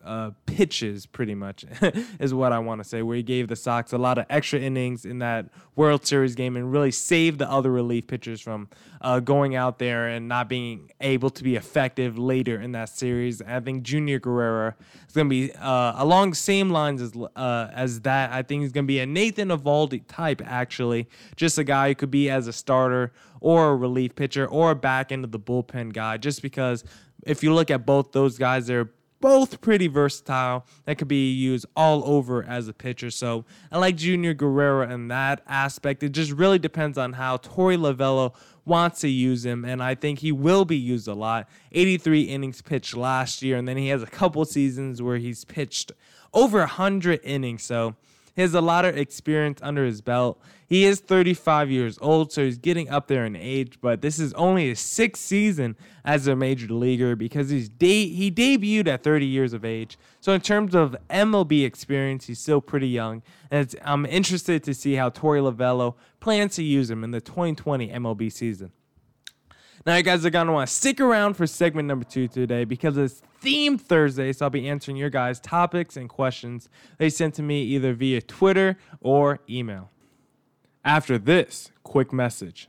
uh, 0.08 0.30
pitches, 0.46 1.04
pretty 1.04 1.34
much, 1.34 1.66
is 2.18 2.32
what 2.32 2.52
I 2.52 2.58
want 2.58 2.82
to 2.82 2.88
say, 2.88 3.02
where 3.02 3.16
he 3.16 3.22
gave 3.22 3.48
the 3.48 3.56
Sox 3.56 3.92
a 3.92 3.98
lot 3.98 4.16
of 4.16 4.24
extra 4.30 4.58
innings 4.58 5.04
in 5.04 5.18
that 5.18 5.50
World 5.76 6.06
Series 6.06 6.34
game 6.34 6.56
and 6.56 6.72
really 6.72 6.90
saved 6.90 7.38
the 7.38 7.50
other 7.50 7.70
relief 7.70 8.06
pitchers 8.06 8.40
from 8.40 8.68
uh, 9.02 9.20
going 9.20 9.54
out 9.54 9.78
there 9.78 10.08
and 10.08 10.26
not 10.26 10.48
being 10.48 10.90
able 11.00 11.28
to 11.30 11.44
be 11.44 11.56
effective 11.56 12.18
later 12.18 12.60
in 12.60 12.72
that 12.72 12.88
series. 12.88 13.42
I 13.42 13.60
think 13.60 13.82
Junior 13.82 14.18
Guerrero 14.18 14.74
is 15.06 15.14
going 15.14 15.28
to 15.28 15.30
be 15.30 15.52
uh, 15.52 16.02
along 16.02 16.30
the 16.30 16.36
same 16.36 16.70
lines 16.70 17.02
as 17.02 17.12
uh, 17.36 17.68
as 17.72 18.00
that. 18.00 18.32
I 18.32 18.42
think 18.42 18.62
he's 18.62 18.72
going 18.72 18.86
to 18.86 18.88
be 18.88 19.00
a 19.00 19.06
Nathan 19.06 19.50
Eovaldi 19.50 20.02
type, 20.08 20.40
actually, 20.44 21.06
just 21.36 21.58
a 21.58 21.64
guy 21.64 21.88
who 21.88 21.94
could 21.94 22.10
be 22.10 22.30
as 22.30 22.46
a 22.46 22.52
starter 22.52 23.12
or 23.40 23.70
a 23.70 23.76
relief 23.76 24.16
pitcher 24.16 24.46
or 24.46 24.70
a 24.70 24.74
back 24.74 25.12
end 25.12 25.22
of 25.22 25.32
the 25.32 25.38
bullpen 25.38 25.92
guy, 25.92 26.16
just 26.16 26.40
because 26.40 26.82
if 27.24 27.42
you 27.42 27.52
look 27.54 27.70
at 27.70 27.84
both 27.84 28.12
those 28.12 28.38
guys, 28.38 28.66
they're 28.66 28.88
both 29.20 29.60
pretty 29.60 29.88
versatile 29.88 30.64
that 30.84 30.98
could 30.98 31.08
be 31.08 31.32
used 31.32 31.66
all 31.74 32.02
over 32.04 32.44
as 32.44 32.68
a 32.68 32.72
pitcher. 32.72 33.10
So 33.10 33.44
I 33.72 33.78
like 33.78 33.96
Junior 33.96 34.34
Guerrero 34.34 34.88
in 34.88 35.08
that 35.08 35.42
aspect. 35.46 36.02
It 36.02 36.12
just 36.12 36.32
really 36.32 36.58
depends 36.58 36.98
on 36.98 37.14
how 37.14 37.38
Torey 37.38 37.76
Lovullo 37.76 38.34
wants 38.64 39.00
to 39.00 39.08
use 39.08 39.44
him, 39.44 39.64
and 39.64 39.82
I 39.82 39.94
think 39.94 40.18
he 40.18 40.30
will 40.30 40.64
be 40.64 40.76
used 40.76 41.08
a 41.08 41.14
lot. 41.14 41.48
83 41.72 42.22
innings 42.22 42.60
pitched 42.60 42.96
last 42.96 43.42
year, 43.42 43.56
and 43.56 43.66
then 43.66 43.76
he 43.76 43.88
has 43.88 44.02
a 44.02 44.06
couple 44.06 44.44
seasons 44.44 45.00
where 45.00 45.16
he's 45.16 45.44
pitched 45.44 45.90
over 46.34 46.58
100 46.58 47.20
innings. 47.24 47.62
So 47.62 47.96
he 48.38 48.42
has 48.42 48.54
a 48.54 48.60
lot 48.60 48.84
of 48.84 48.96
experience 48.96 49.58
under 49.64 49.84
his 49.84 50.00
belt. 50.00 50.40
He 50.68 50.84
is 50.84 51.00
35 51.00 51.72
years 51.72 51.98
old, 52.00 52.30
so 52.30 52.44
he's 52.44 52.56
getting 52.56 52.88
up 52.88 53.08
there 53.08 53.26
in 53.26 53.34
age, 53.34 53.80
but 53.80 54.00
this 54.00 54.20
is 54.20 54.32
only 54.34 54.68
his 54.68 54.78
sixth 54.78 55.24
season 55.24 55.74
as 56.04 56.28
a 56.28 56.36
major 56.36 56.72
leaguer 56.72 57.16
because 57.16 57.50
he's 57.50 57.68
de- 57.68 58.14
he 58.14 58.30
debuted 58.30 58.86
at 58.86 59.02
30 59.02 59.26
years 59.26 59.54
of 59.54 59.64
age. 59.64 59.98
So 60.20 60.34
in 60.34 60.40
terms 60.40 60.76
of 60.76 60.94
MLB 61.10 61.64
experience, 61.64 62.28
he's 62.28 62.38
still 62.38 62.60
pretty 62.60 62.86
young, 62.86 63.24
and 63.50 63.74
I'm 63.82 64.06
interested 64.06 64.62
to 64.62 64.72
see 64.72 64.94
how 64.94 65.10
Torey 65.10 65.42
Lovullo 65.42 65.96
plans 66.20 66.54
to 66.54 66.62
use 66.62 66.88
him 66.88 67.02
in 67.02 67.10
the 67.10 67.20
2020 67.20 67.88
MLB 67.88 68.30
season. 68.30 68.70
Now, 69.88 69.96
you 69.96 70.02
guys 70.02 70.26
are 70.26 70.28
going 70.28 70.48
to 70.48 70.52
want 70.52 70.68
to 70.68 70.74
stick 70.74 71.00
around 71.00 71.32
for 71.32 71.46
segment 71.46 71.88
number 71.88 72.04
two 72.04 72.28
today 72.28 72.64
because 72.64 72.98
it's 72.98 73.22
Theme 73.40 73.78
Thursday. 73.78 74.34
So 74.34 74.44
I'll 74.44 74.50
be 74.50 74.68
answering 74.68 74.98
your 74.98 75.08
guys' 75.08 75.40
topics 75.40 75.96
and 75.96 76.10
questions 76.10 76.68
they 76.98 77.08
sent 77.08 77.32
to 77.36 77.42
me 77.42 77.62
either 77.62 77.94
via 77.94 78.20
Twitter 78.20 78.76
or 79.00 79.40
email. 79.48 79.90
After 80.84 81.16
this 81.16 81.70
quick 81.84 82.12
message. 82.12 82.68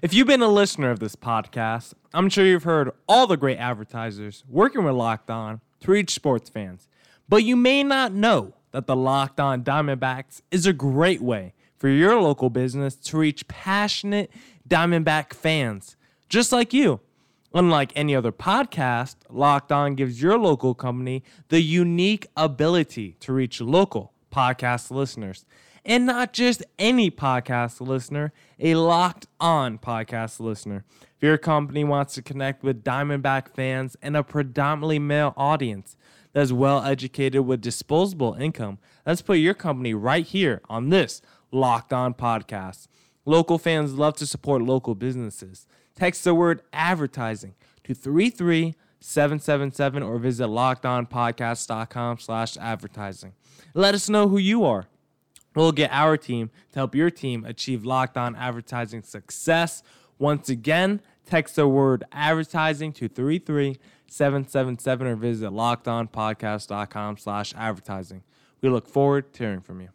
If 0.00 0.14
you've 0.14 0.26
been 0.26 0.40
a 0.40 0.48
listener 0.48 0.90
of 0.90 0.98
this 0.98 1.14
podcast, 1.14 1.92
I'm 2.14 2.30
sure 2.30 2.46
you've 2.46 2.64
heard 2.64 2.90
all 3.06 3.26
the 3.26 3.36
great 3.36 3.58
advertisers 3.58 4.44
working 4.48 4.82
with 4.82 4.94
Locked 4.94 5.28
On 5.28 5.60
to 5.80 5.90
reach 5.90 6.14
sports 6.14 6.48
fans. 6.48 6.88
But 7.28 7.44
you 7.44 7.54
may 7.54 7.82
not 7.82 8.14
know 8.14 8.54
that 8.70 8.86
the 8.86 8.96
Locked 8.96 9.40
On 9.40 9.62
Diamondbacks 9.62 10.40
is 10.50 10.64
a 10.64 10.72
great 10.72 11.20
way 11.20 11.52
for 11.78 11.88
your 11.88 12.20
local 12.20 12.50
business 12.50 12.94
to 12.96 13.18
reach 13.18 13.46
passionate 13.48 14.30
Diamondback 14.68 15.32
fans, 15.32 15.96
just 16.28 16.52
like 16.52 16.72
you. 16.72 17.00
Unlike 17.54 17.92
any 17.96 18.14
other 18.14 18.32
podcast, 18.32 19.16
Locked 19.30 19.72
On 19.72 19.94
gives 19.94 20.20
your 20.20 20.36
local 20.38 20.74
company 20.74 21.22
the 21.48 21.62
unique 21.62 22.26
ability 22.36 23.16
to 23.20 23.32
reach 23.32 23.60
local 23.60 24.12
podcast 24.32 24.90
listeners. 24.90 25.46
And 25.84 26.04
not 26.04 26.32
just 26.32 26.64
any 26.78 27.10
podcast 27.10 27.80
listener, 27.80 28.32
a 28.58 28.74
locked 28.74 29.26
on 29.38 29.78
podcast 29.78 30.40
listener. 30.40 30.84
If 31.00 31.22
your 31.22 31.38
company 31.38 31.84
wants 31.84 32.14
to 32.14 32.22
connect 32.22 32.62
with 32.62 32.84
Diamondback 32.84 33.54
fans 33.54 33.96
and 34.02 34.16
a 34.16 34.24
predominantly 34.24 34.98
male 34.98 35.32
audience 35.36 35.96
that's 36.32 36.52
well 36.52 36.84
educated 36.84 37.46
with 37.46 37.62
disposable 37.62 38.34
income, 38.34 38.78
let's 39.06 39.22
put 39.22 39.38
your 39.38 39.54
company 39.54 39.94
right 39.94 40.26
here 40.26 40.60
on 40.68 40.90
this 40.90 41.22
Locked 41.56 41.92
On 41.92 42.12
Podcasts. 42.12 42.88
Local 43.24 43.58
fans 43.58 43.94
love 43.94 44.16
to 44.16 44.26
support 44.26 44.62
local 44.62 44.94
businesses. 44.94 45.66
Text 45.96 46.22
the 46.24 46.34
word 46.34 46.62
advertising 46.72 47.54
to 47.84 47.94
33777 47.94 50.02
or 50.02 50.18
visit 50.18 50.48
lockedonpodcast.com 50.48 52.18
slash 52.18 52.56
advertising. 52.58 53.32
Let 53.72 53.94
us 53.94 54.10
know 54.10 54.28
who 54.28 54.38
you 54.38 54.64
are. 54.64 54.86
We'll 55.54 55.70
get 55.72 55.90
our 55.92 56.18
team 56.18 56.50
to 56.72 56.80
help 56.80 56.94
your 56.94 57.10
team 57.10 57.46
achieve 57.46 57.86
locked 57.86 58.18
on 58.18 58.36
advertising 58.36 59.02
success. 59.02 59.82
Once 60.18 60.50
again, 60.50 61.00
text 61.24 61.56
the 61.56 61.66
word 61.66 62.04
advertising 62.12 62.92
to 62.92 63.08
33777 63.08 65.06
or 65.06 65.16
visit 65.16 65.50
lockedonpodcast.com 65.50 67.16
slash 67.16 67.54
advertising. 67.56 68.22
We 68.60 68.68
look 68.68 68.86
forward 68.86 69.32
to 69.32 69.42
hearing 69.42 69.62
from 69.62 69.80
you. 69.80 69.88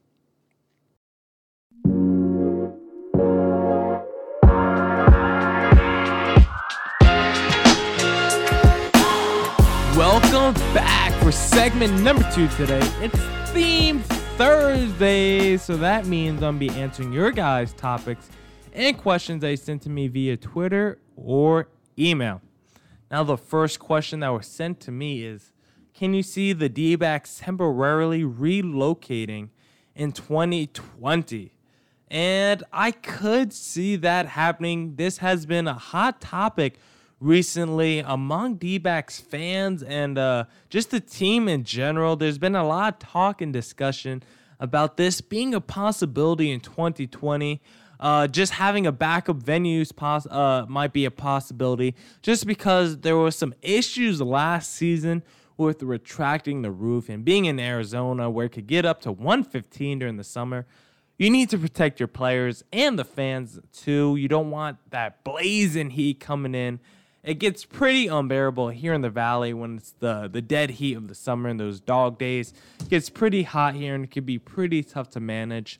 For 11.21 11.31
segment 11.31 12.01
number 12.01 12.27
two 12.31 12.47
today. 12.49 12.81
It's 12.99 13.15
Theme 13.51 13.99
Thursday, 14.37 15.55
so 15.57 15.77
that 15.77 16.07
means 16.07 16.41
I'm 16.41 16.57
be 16.57 16.69
answering 16.71 17.13
your 17.13 17.29
guys' 17.29 17.73
topics 17.73 18.27
and 18.73 18.97
questions 18.97 19.41
they 19.41 19.55
sent 19.55 19.83
to 19.83 19.89
me 19.89 20.07
via 20.07 20.35
Twitter 20.35 20.97
or 21.15 21.69
email. 21.97 22.41
Now, 23.11 23.23
the 23.23 23.37
first 23.37 23.79
question 23.79 24.21
that 24.21 24.29
was 24.29 24.47
sent 24.47 24.79
to 24.81 24.91
me 24.91 25.23
is 25.23 25.51
Can 25.93 26.15
you 26.15 26.23
see 26.23 26.53
the 26.53 26.69
D 26.69 26.95
backs 26.95 27.39
temporarily 27.39 28.23
relocating 28.23 29.49
in 29.93 30.13
2020? 30.13 31.53
And 32.09 32.63
I 32.73 32.91
could 32.91 33.53
see 33.53 33.95
that 33.97 34.25
happening. 34.25 34.95
This 34.95 35.19
has 35.19 35.45
been 35.45 35.67
a 35.67 35.75
hot 35.75 36.19
topic 36.19 36.79
recently 37.21 37.99
among 37.99 38.55
D 38.55 38.79
fans 38.79 39.83
and 39.83 40.17
uh, 40.17 40.45
just 40.69 40.91
the 40.91 40.99
team 40.99 41.47
in 41.47 41.63
general. 41.63 42.15
There's 42.17 42.39
been 42.39 42.55
a 42.55 42.67
lot 42.67 42.95
of 42.95 42.99
talk 42.99 43.41
and 43.41 43.53
discussion 43.53 44.23
about 44.59 44.97
this 44.97 45.21
being 45.21 45.53
a 45.53 45.61
possibility 45.61 46.51
in 46.51 46.59
2020. 46.59 47.61
Uh, 47.99 48.27
just 48.27 48.53
having 48.53 48.87
a 48.87 48.91
backup 48.91 49.37
venues 49.37 49.95
pos- 49.95 50.25
uh, 50.25 50.65
might 50.67 50.91
be 50.91 51.05
a 51.05 51.11
possibility 51.11 51.95
just 52.23 52.47
because 52.47 52.97
there 53.01 53.15
were 53.15 53.29
some 53.29 53.53
issues 53.61 54.19
last 54.19 54.73
season 54.73 55.21
with 55.55 55.83
retracting 55.83 56.63
the 56.63 56.71
roof 56.71 57.09
and 57.09 57.23
being 57.23 57.45
in 57.45 57.59
Arizona 57.59 58.27
where 58.27 58.47
it 58.47 58.49
could 58.49 58.65
get 58.65 58.85
up 58.85 59.01
to 59.01 59.11
115 59.11 59.99
during 59.99 60.17
the 60.17 60.23
summer. 60.23 60.65
You 61.19 61.29
need 61.29 61.51
to 61.51 61.59
protect 61.59 61.99
your 61.99 62.07
players 62.07 62.63
and 62.73 62.97
the 62.97 63.05
fans 63.05 63.59
too. 63.71 64.15
You 64.15 64.27
don't 64.27 64.49
want 64.49 64.79
that 64.89 65.23
blazing 65.23 65.91
heat 65.91 66.19
coming 66.19 66.55
in 66.55 66.79
it 67.23 67.35
gets 67.35 67.65
pretty 67.65 68.07
unbearable 68.07 68.69
here 68.69 68.93
in 68.93 69.01
the 69.01 69.09
valley 69.09 69.53
when 69.53 69.77
it's 69.77 69.91
the 69.99 70.29
the 70.31 70.41
dead 70.41 70.71
heat 70.71 70.95
of 70.95 71.07
the 71.07 71.15
summer 71.15 71.49
and 71.49 71.59
those 71.59 71.79
dog 71.79 72.17
days. 72.17 72.53
It 72.79 72.89
gets 72.89 73.09
pretty 73.09 73.43
hot 73.43 73.75
here 73.75 73.95
and 73.95 74.05
it 74.05 74.11
can 74.11 74.23
be 74.23 74.39
pretty 74.39 74.83
tough 74.83 75.09
to 75.11 75.19
manage. 75.19 75.79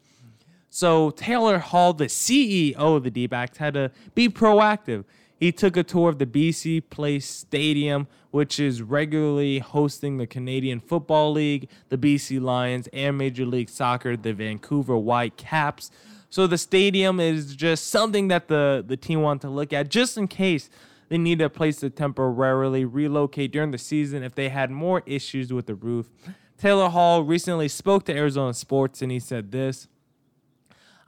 So 0.69 1.09
Taylor 1.09 1.59
Hall, 1.59 1.93
the 1.93 2.05
CEO 2.05 2.75
of 2.77 3.03
the 3.03 3.11
D-backs, 3.11 3.57
had 3.57 3.73
to 3.73 3.91
be 4.15 4.29
proactive. 4.29 5.03
He 5.35 5.51
took 5.51 5.75
a 5.75 5.83
tour 5.83 6.07
of 6.07 6.17
the 6.17 6.25
BC 6.25 6.83
Place 6.89 7.27
Stadium, 7.27 8.07
which 8.29 8.57
is 8.57 8.81
regularly 8.81 9.59
hosting 9.59 10.17
the 10.17 10.27
Canadian 10.27 10.79
Football 10.79 11.33
League, 11.33 11.67
the 11.89 11.97
BC 11.97 12.39
Lions, 12.39 12.87
and 12.93 13.17
Major 13.17 13.45
League 13.45 13.67
Soccer, 13.67 14.15
the 14.15 14.33
Vancouver 14.33 14.95
Whitecaps. 14.95 15.91
So 16.29 16.47
the 16.47 16.57
stadium 16.57 17.19
is 17.19 17.55
just 17.55 17.87
something 17.87 18.29
that 18.29 18.47
the, 18.47 18.81
the 18.87 18.95
team 18.95 19.21
want 19.21 19.41
to 19.41 19.49
look 19.49 19.73
at 19.73 19.89
just 19.89 20.17
in 20.17 20.29
case 20.29 20.69
they 21.11 21.17
need 21.17 21.41
a 21.41 21.49
place 21.49 21.75
to 21.81 21.89
temporarily 21.89 22.85
relocate 22.85 23.51
during 23.51 23.71
the 23.71 23.77
season 23.77 24.23
if 24.23 24.33
they 24.33 24.47
had 24.47 24.71
more 24.71 25.03
issues 25.05 25.51
with 25.51 25.65
the 25.65 25.75
roof. 25.75 26.09
Taylor 26.57 26.87
Hall 26.87 27.21
recently 27.25 27.67
spoke 27.67 28.05
to 28.05 28.15
Arizona 28.15 28.53
Sports 28.53 29.01
and 29.01 29.11
he 29.11 29.19
said 29.19 29.51
this. 29.51 29.89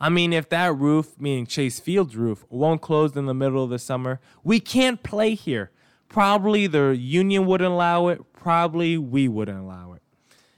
I 0.01 0.09
mean, 0.09 0.33
if 0.33 0.49
that 0.49 0.75
roof, 0.75 1.13
meaning 1.17 1.45
Chase 1.45 1.79
Field's 1.79 2.17
roof, 2.17 2.43
won't 2.49 2.81
close 2.81 3.15
in 3.15 3.27
the 3.27 3.33
middle 3.33 3.63
of 3.63 3.69
the 3.69 3.79
summer, 3.79 4.19
we 4.43 4.59
can't 4.59 5.01
play 5.03 5.35
here. 5.35 5.71
Probably 6.09 6.67
the 6.67 6.97
union 6.97 7.45
wouldn't 7.45 7.71
allow 7.71 8.09
it. 8.09 8.19
Probably 8.33 8.97
we 8.97 9.29
wouldn't 9.29 9.57
allow 9.57 9.93
it. 9.93 10.01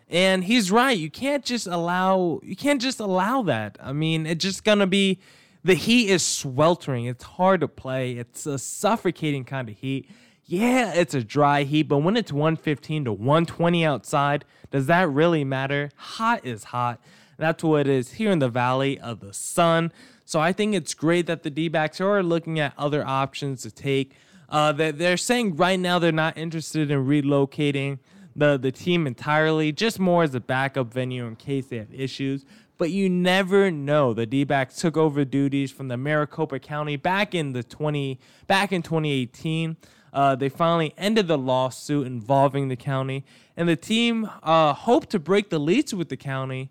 And 0.10 0.46
he's 0.46 0.72
right. 0.72 0.98
You 0.98 1.12
can't 1.12 1.46
just 1.46 1.68
allow. 1.68 2.40
You 2.42 2.56
can't 2.56 2.82
just 2.82 3.00
allow 3.00 3.44
that. 3.44 3.78
I 3.80 3.94
mean, 3.94 4.26
it's 4.26 4.44
just 4.44 4.64
gonna 4.64 4.88
be 4.88 5.20
the 5.66 5.74
heat 5.74 6.12
is 6.12 6.22
sweltering. 6.24 7.06
It's 7.06 7.24
hard 7.24 7.62
to 7.62 7.68
play. 7.68 8.14
It's 8.14 8.46
a 8.46 8.60
suffocating 8.60 9.46
kind 9.46 9.68
of 9.68 9.76
heat. 9.76 10.08
Yeah, 10.46 10.94
it's 10.94 11.16
a 11.16 11.24
dry 11.24 11.64
heat, 11.64 11.88
but 11.88 11.98
when 11.98 12.16
it's 12.16 12.32
115 12.32 13.06
to 13.06 13.12
120 13.12 13.84
outside, 13.84 14.46
does 14.70 14.86
that 14.86 15.10
really 15.10 15.44
matter? 15.44 15.90
Hot 15.96 16.46
is 16.46 16.66
hot. 16.66 17.02
That's 17.40 17.64
what 17.64 17.82
it 17.82 17.88
is 17.88 18.12
here 18.14 18.30
in 18.30 18.38
the 18.38 18.48
Valley 18.48 19.00
of 19.00 19.22
the 19.22 19.34
Sun. 19.34 19.92
So 20.24 20.40
I 20.40 20.54
think 20.54 20.76
it's 20.76 20.94
great 20.94 21.26
that 21.26 21.42
the 21.42 21.50
D 21.50 21.68
backs 21.68 22.00
are 22.00 22.22
looking 22.22 22.60
at 22.60 22.74
other 22.78 23.04
options 23.04 23.64
to 23.64 23.72
take. 23.72 24.14
Uh, 24.48 24.72
they're 24.72 25.18
saying 25.18 25.56
right 25.56 25.80
now 25.80 25.98
they're 25.98 26.12
not 26.12 26.38
interested 26.38 26.92
in 26.92 27.08
relocating 27.08 27.98
the, 28.36 28.58
the 28.58 28.72
team 28.72 29.08
entirely, 29.08 29.72
just 29.72 30.00
more 30.00 30.22
as 30.22 30.36
a 30.36 30.40
backup 30.40 30.94
venue 30.94 31.26
in 31.26 31.36
case 31.36 31.68
they 31.68 31.78
have 31.78 31.92
issues 31.92 32.46
but 32.78 32.92
you 32.92 33.10
never 33.10 33.72
know. 33.72 34.14
The 34.14 34.26
D-backs 34.26 34.78
took 34.78 34.98
over 34.98 35.26
duties 35.26 35.72
from 35.72 35.88
the 35.88 35.98
Maricopa 35.98 36.60
County 36.60 36.96
back 36.96 37.34
in 37.34 37.54
the 37.54 37.64
20 37.64 38.20
back 38.48 38.72
in 38.72 38.82
2018. 38.82 39.78
Uh, 40.14 40.36
they 40.36 40.50
finally 40.50 40.94
ended 40.98 41.28
the 41.28 41.38
lawsuit 41.38 42.08
involving 42.08 42.70
the 42.70 42.76
county, 42.78 43.26
and 43.58 43.68
the 43.68 43.76
team 43.76 44.30
uh, 44.44 44.74
hoped 44.74 45.10
to 45.10 45.20
break 45.20 45.50
the 45.50 45.60
lease 45.60 45.94
with 45.94 46.08
the 46.08 46.18
county 46.18 46.70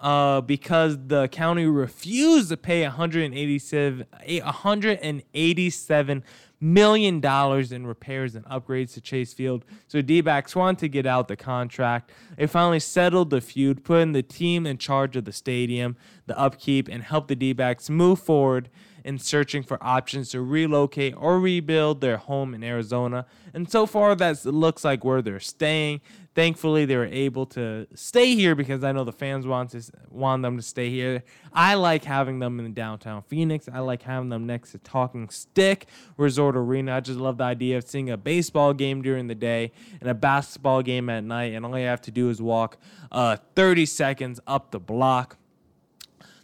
uh, 0.00 0.40
because 0.40 0.96
the 1.08 1.28
county 1.28 1.66
refused 1.66 2.50
to 2.50 2.56
pay 2.56 2.82
187 2.82 4.06
187 4.10 6.24
million 6.60 7.20
dollars 7.20 7.70
in 7.70 7.86
repairs 7.86 8.34
and 8.34 8.44
upgrades 8.46 8.94
to 8.94 9.00
Chase 9.00 9.32
Field. 9.32 9.64
So 9.86 10.02
D-backs 10.02 10.56
wanted 10.56 10.78
to 10.80 10.88
get 10.88 11.06
out 11.06 11.28
the 11.28 11.36
contract. 11.36 12.10
They 12.36 12.46
finally 12.46 12.80
settled 12.80 13.30
the 13.30 13.40
feud, 13.40 13.84
putting 13.84 14.12
the 14.12 14.22
team 14.22 14.66
in 14.66 14.78
charge 14.78 15.16
of 15.16 15.24
the 15.24 15.32
stadium, 15.32 15.96
the 16.26 16.38
upkeep, 16.38 16.88
and 16.88 17.02
helped 17.02 17.28
the 17.28 17.36
D-backs 17.36 17.88
move 17.88 18.20
forward 18.20 18.70
in 19.08 19.18
searching 19.18 19.62
for 19.62 19.82
options 19.82 20.28
to 20.28 20.42
relocate 20.42 21.14
or 21.16 21.40
rebuild 21.40 22.02
their 22.02 22.18
home 22.18 22.52
in 22.52 22.62
Arizona. 22.62 23.24
And 23.54 23.70
so 23.70 23.86
far, 23.86 24.14
that 24.14 24.44
looks 24.44 24.84
like 24.84 25.02
where 25.02 25.22
they're 25.22 25.40
staying. 25.40 26.02
Thankfully, 26.34 26.84
they 26.84 26.94
were 26.94 27.06
able 27.06 27.46
to 27.46 27.86
stay 27.94 28.34
here 28.34 28.54
because 28.54 28.84
I 28.84 28.92
know 28.92 29.04
the 29.04 29.12
fans 29.12 29.46
want 29.46 29.70
to 29.70 29.82
want 30.10 30.42
them 30.42 30.58
to 30.58 30.62
stay 30.62 30.90
here. 30.90 31.22
I 31.54 31.72
like 31.72 32.04
having 32.04 32.38
them 32.38 32.60
in 32.60 32.74
downtown 32.74 33.22
Phoenix. 33.22 33.66
I 33.72 33.78
like 33.78 34.02
having 34.02 34.28
them 34.28 34.46
next 34.46 34.72
to 34.72 34.78
Talking 34.78 35.30
Stick 35.30 35.86
Resort 36.18 36.54
Arena. 36.54 36.96
I 36.96 37.00
just 37.00 37.18
love 37.18 37.38
the 37.38 37.44
idea 37.44 37.78
of 37.78 37.88
seeing 37.88 38.10
a 38.10 38.18
baseball 38.18 38.74
game 38.74 39.00
during 39.00 39.26
the 39.26 39.34
day 39.34 39.72
and 40.02 40.10
a 40.10 40.14
basketball 40.14 40.82
game 40.82 41.08
at 41.08 41.24
night, 41.24 41.54
and 41.54 41.64
all 41.64 41.78
you 41.78 41.86
have 41.86 42.02
to 42.02 42.10
do 42.10 42.28
is 42.28 42.42
walk 42.42 42.76
uh, 43.10 43.38
30 43.56 43.86
seconds 43.86 44.38
up 44.46 44.70
the 44.70 44.78
block. 44.78 45.38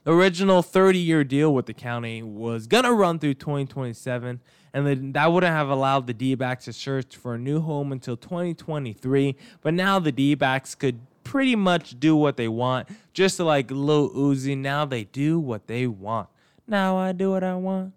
The 0.04 0.12
original 0.12 0.60
30 0.60 0.98
year 0.98 1.24
deal 1.24 1.54
with 1.54 1.64
the 1.64 1.72
county 1.72 2.22
was 2.22 2.66
going 2.66 2.84
to 2.84 2.92
run 2.92 3.18
through 3.18 3.34
2027, 3.34 4.38
and 4.74 5.14
that 5.14 5.32
wouldn't 5.32 5.52
have 5.52 5.70
allowed 5.70 6.06
the 6.06 6.12
D 6.12 6.34
backs 6.34 6.66
to 6.66 6.74
search 6.74 7.16
for 7.16 7.34
a 7.34 7.38
new 7.38 7.60
home 7.60 7.90
until 7.90 8.14
2023. 8.14 9.34
But 9.62 9.72
now 9.72 9.98
the 9.98 10.12
D 10.12 10.34
backs 10.34 10.74
could 10.74 11.00
pretty 11.24 11.56
much 11.56 11.98
do 11.98 12.14
what 12.14 12.36
they 12.36 12.48
want, 12.48 12.88
just 13.14 13.40
like 13.40 13.70
Lil 13.70 14.10
Uzi. 14.10 14.56
Now 14.58 14.84
they 14.84 15.04
do 15.04 15.40
what 15.40 15.68
they 15.68 15.86
want. 15.86 16.28
Now 16.66 16.98
I 16.98 17.12
do 17.12 17.30
what 17.30 17.42
I 17.42 17.54
want. 17.54 17.94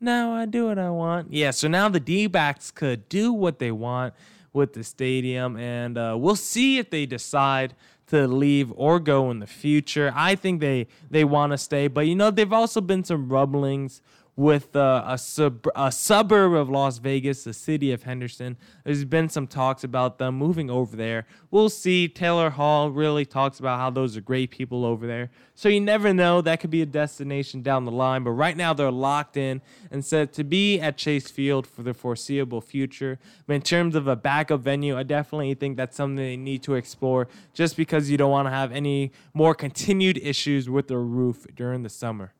Now 0.00 0.32
I 0.32 0.46
do 0.46 0.66
what 0.68 0.78
I 0.78 0.88
want. 0.88 1.30
Yeah, 1.30 1.50
so 1.50 1.68
now 1.68 1.90
the 1.90 2.00
D 2.00 2.26
backs 2.26 2.70
could 2.70 3.06
do 3.10 3.34
what 3.34 3.58
they 3.58 3.70
want 3.70 4.14
with 4.54 4.72
the 4.72 4.82
stadium, 4.82 5.58
and 5.58 5.98
uh, 5.98 6.16
we'll 6.18 6.36
see 6.36 6.78
if 6.78 6.88
they 6.88 7.04
decide 7.04 7.74
to 8.10 8.26
leave 8.28 8.72
or 8.76 9.00
go 9.00 9.30
in 9.30 9.38
the 9.40 9.46
future. 9.46 10.12
I 10.14 10.34
think 10.34 10.60
they 10.60 10.86
they 11.10 11.24
want 11.24 11.52
to 11.52 11.58
stay, 11.58 11.88
but 11.88 12.06
you 12.06 12.14
know, 12.14 12.30
they've 12.30 12.52
also 12.52 12.80
been 12.80 13.04
some 13.04 13.28
rumblings 13.28 14.02
with 14.36 14.74
uh, 14.74 15.04
a, 15.06 15.18
sub- 15.18 15.66
a 15.76 15.92
suburb 15.92 16.54
of 16.54 16.70
Las 16.70 16.98
Vegas, 16.98 17.44
the 17.44 17.52
city 17.52 17.92
of 17.92 18.04
Henderson. 18.04 18.56
There's 18.84 19.04
been 19.04 19.28
some 19.28 19.46
talks 19.46 19.84
about 19.84 20.18
them 20.18 20.36
moving 20.36 20.70
over 20.70 20.96
there. 20.96 21.26
We'll 21.50 21.68
see. 21.68 22.08
Taylor 22.08 22.50
Hall 22.50 22.90
really 22.90 23.26
talks 23.26 23.58
about 23.58 23.78
how 23.78 23.90
those 23.90 24.16
are 24.16 24.20
great 24.20 24.50
people 24.50 24.84
over 24.84 25.06
there. 25.06 25.30
So 25.54 25.68
you 25.68 25.80
never 25.80 26.14
know. 26.14 26.40
That 26.40 26.60
could 26.60 26.70
be 26.70 26.80
a 26.80 26.86
destination 26.86 27.60
down 27.60 27.84
the 27.84 27.90
line. 27.90 28.24
But 28.24 28.30
right 28.30 28.56
now, 28.56 28.72
they're 28.72 28.90
locked 28.90 29.36
in 29.36 29.60
and 29.90 30.04
set 30.04 30.32
to 30.34 30.44
be 30.44 30.80
at 30.80 30.96
Chase 30.96 31.30
Field 31.30 31.66
for 31.66 31.82
the 31.82 31.92
foreseeable 31.92 32.62
future. 32.62 33.18
But 33.46 33.54
in 33.54 33.62
terms 33.62 33.94
of 33.94 34.06
a 34.06 34.16
backup 34.16 34.60
venue, 34.60 34.96
I 34.96 35.02
definitely 35.02 35.52
think 35.54 35.76
that's 35.76 35.96
something 35.96 36.16
they 36.16 36.36
need 36.36 36.62
to 36.62 36.76
explore 36.76 37.28
just 37.52 37.76
because 37.76 38.10
you 38.10 38.16
don't 38.16 38.30
want 38.30 38.46
to 38.46 38.52
have 38.52 38.72
any 38.72 39.12
more 39.34 39.54
continued 39.54 40.16
issues 40.16 40.70
with 40.70 40.88
the 40.88 40.96
roof 40.96 41.46
during 41.54 41.82
the 41.82 41.90
summer. 41.90 42.32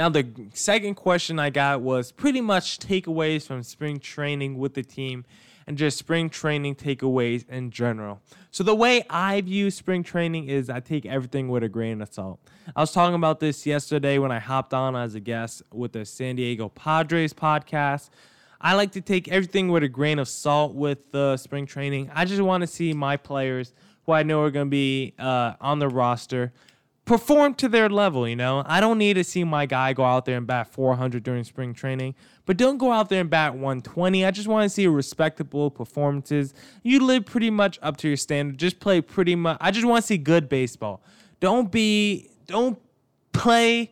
Now, 0.00 0.08
the 0.08 0.26
second 0.54 0.94
question 0.94 1.38
I 1.38 1.50
got 1.50 1.82
was 1.82 2.10
pretty 2.10 2.40
much 2.40 2.78
takeaways 2.78 3.46
from 3.46 3.62
spring 3.62 3.98
training 3.98 4.56
with 4.56 4.72
the 4.72 4.82
team 4.82 5.26
and 5.66 5.76
just 5.76 5.98
spring 5.98 6.30
training 6.30 6.76
takeaways 6.76 7.46
in 7.50 7.70
general. 7.70 8.22
So, 8.50 8.64
the 8.64 8.74
way 8.74 9.04
I 9.10 9.42
view 9.42 9.70
spring 9.70 10.02
training 10.02 10.48
is 10.48 10.70
I 10.70 10.80
take 10.80 11.04
everything 11.04 11.50
with 11.50 11.64
a 11.64 11.68
grain 11.68 12.00
of 12.00 12.10
salt. 12.14 12.40
I 12.74 12.80
was 12.80 12.92
talking 12.92 13.14
about 13.14 13.40
this 13.40 13.66
yesterday 13.66 14.16
when 14.16 14.32
I 14.32 14.38
hopped 14.38 14.72
on 14.72 14.96
as 14.96 15.14
a 15.14 15.20
guest 15.20 15.64
with 15.70 15.92
the 15.92 16.06
San 16.06 16.36
Diego 16.36 16.70
Padres 16.70 17.34
podcast. 17.34 18.08
I 18.58 18.76
like 18.76 18.92
to 18.92 19.02
take 19.02 19.28
everything 19.28 19.68
with 19.68 19.82
a 19.82 19.88
grain 19.88 20.18
of 20.18 20.28
salt 20.28 20.74
with 20.74 21.12
the 21.12 21.36
spring 21.36 21.66
training. 21.66 22.10
I 22.14 22.24
just 22.24 22.40
want 22.40 22.62
to 22.62 22.66
see 22.66 22.94
my 22.94 23.18
players 23.18 23.74
who 24.06 24.12
I 24.12 24.22
know 24.22 24.42
are 24.44 24.50
going 24.50 24.68
to 24.68 24.70
be 24.70 25.12
uh, 25.18 25.56
on 25.60 25.78
the 25.78 25.88
roster 25.88 26.54
perform 27.10 27.52
to 27.52 27.68
their 27.68 27.88
level, 27.88 28.28
you 28.28 28.36
know? 28.36 28.62
I 28.66 28.80
don't 28.80 28.96
need 28.96 29.14
to 29.14 29.24
see 29.24 29.42
my 29.42 29.66
guy 29.66 29.92
go 29.92 30.04
out 30.04 30.26
there 30.26 30.36
and 30.36 30.46
bat 30.46 30.68
400 30.68 31.24
during 31.24 31.42
spring 31.42 31.74
training, 31.74 32.14
but 32.46 32.56
don't 32.56 32.78
go 32.78 32.92
out 32.92 33.08
there 33.08 33.20
and 33.20 33.28
bat 33.28 33.54
120. 33.54 34.24
I 34.24 34.30
just 34.30 34.46
want 34.46 34.62
to 34.62 34.68
see 34.68 34.86
respectable 34.86 35.72
performances. 35.72 36.54
You 36.84 37.04
live 37.04 37.26
pretty 37.26 37.50
much 37.50 37.80
up 37.82 37.96
to 37.96 38.08
your 38.08 38.16
standard. 38.16 38.58
Just 38.58 38.78
play 38.78 39.00
pretty 39.00 39.34
much 39.34 39.58
I 39.60 39.72
just 39.72 39.88
want 39.88 40.04
to 40.04 40.06
see 40.06 40.18
good 40.18 40.48
baseball. 40.48 41.02
Don't 41.40 41.72
be 41.72 42.30
don't 42.46 42.78
play 43.32 43.90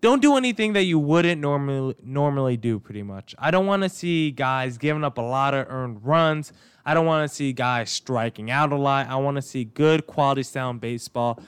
don't 0.00 0.20
do 0.20 0.36
anything 0.36 0.72
that 0.72 0.82
you 0.82 0.98
wouldn't 0.98 1.40
normally 1.40 1.94
normally 2.02 2.56
do 2.56 2.80
pretty 2.80 3.04
much. 3.04 3.32
I 3.38 3.52
don't 3.52 3.66
want 3.66 3.84
to 3.84 3.88
see 3.88 4.32
guys 4.32 4.76
giving 4.76 5.04
up 5.04 5.18
a 5.18 5.22
lot 5.22 5.54
of 5.54 5.68
earned 5.70 6.04
runs. 6.04 6.52
I 6.84 6.94
don't 6.94 7.06
want 7.06 7.30
to 7.30 7.32
see 7.32 7.52
guys 7.52 7.90
striking 7.90 8.50
out 8.50 8.72
a 8.72 8.76
lot. 8.76 9.06
I 9.06 9.14
want 9.14 9.36
to 9.36 9.42
see 9.42 9.62
good 9.62 10.08
quality 10.08 10.42
sound 10.42 10.80
baseball. 10.80 11.40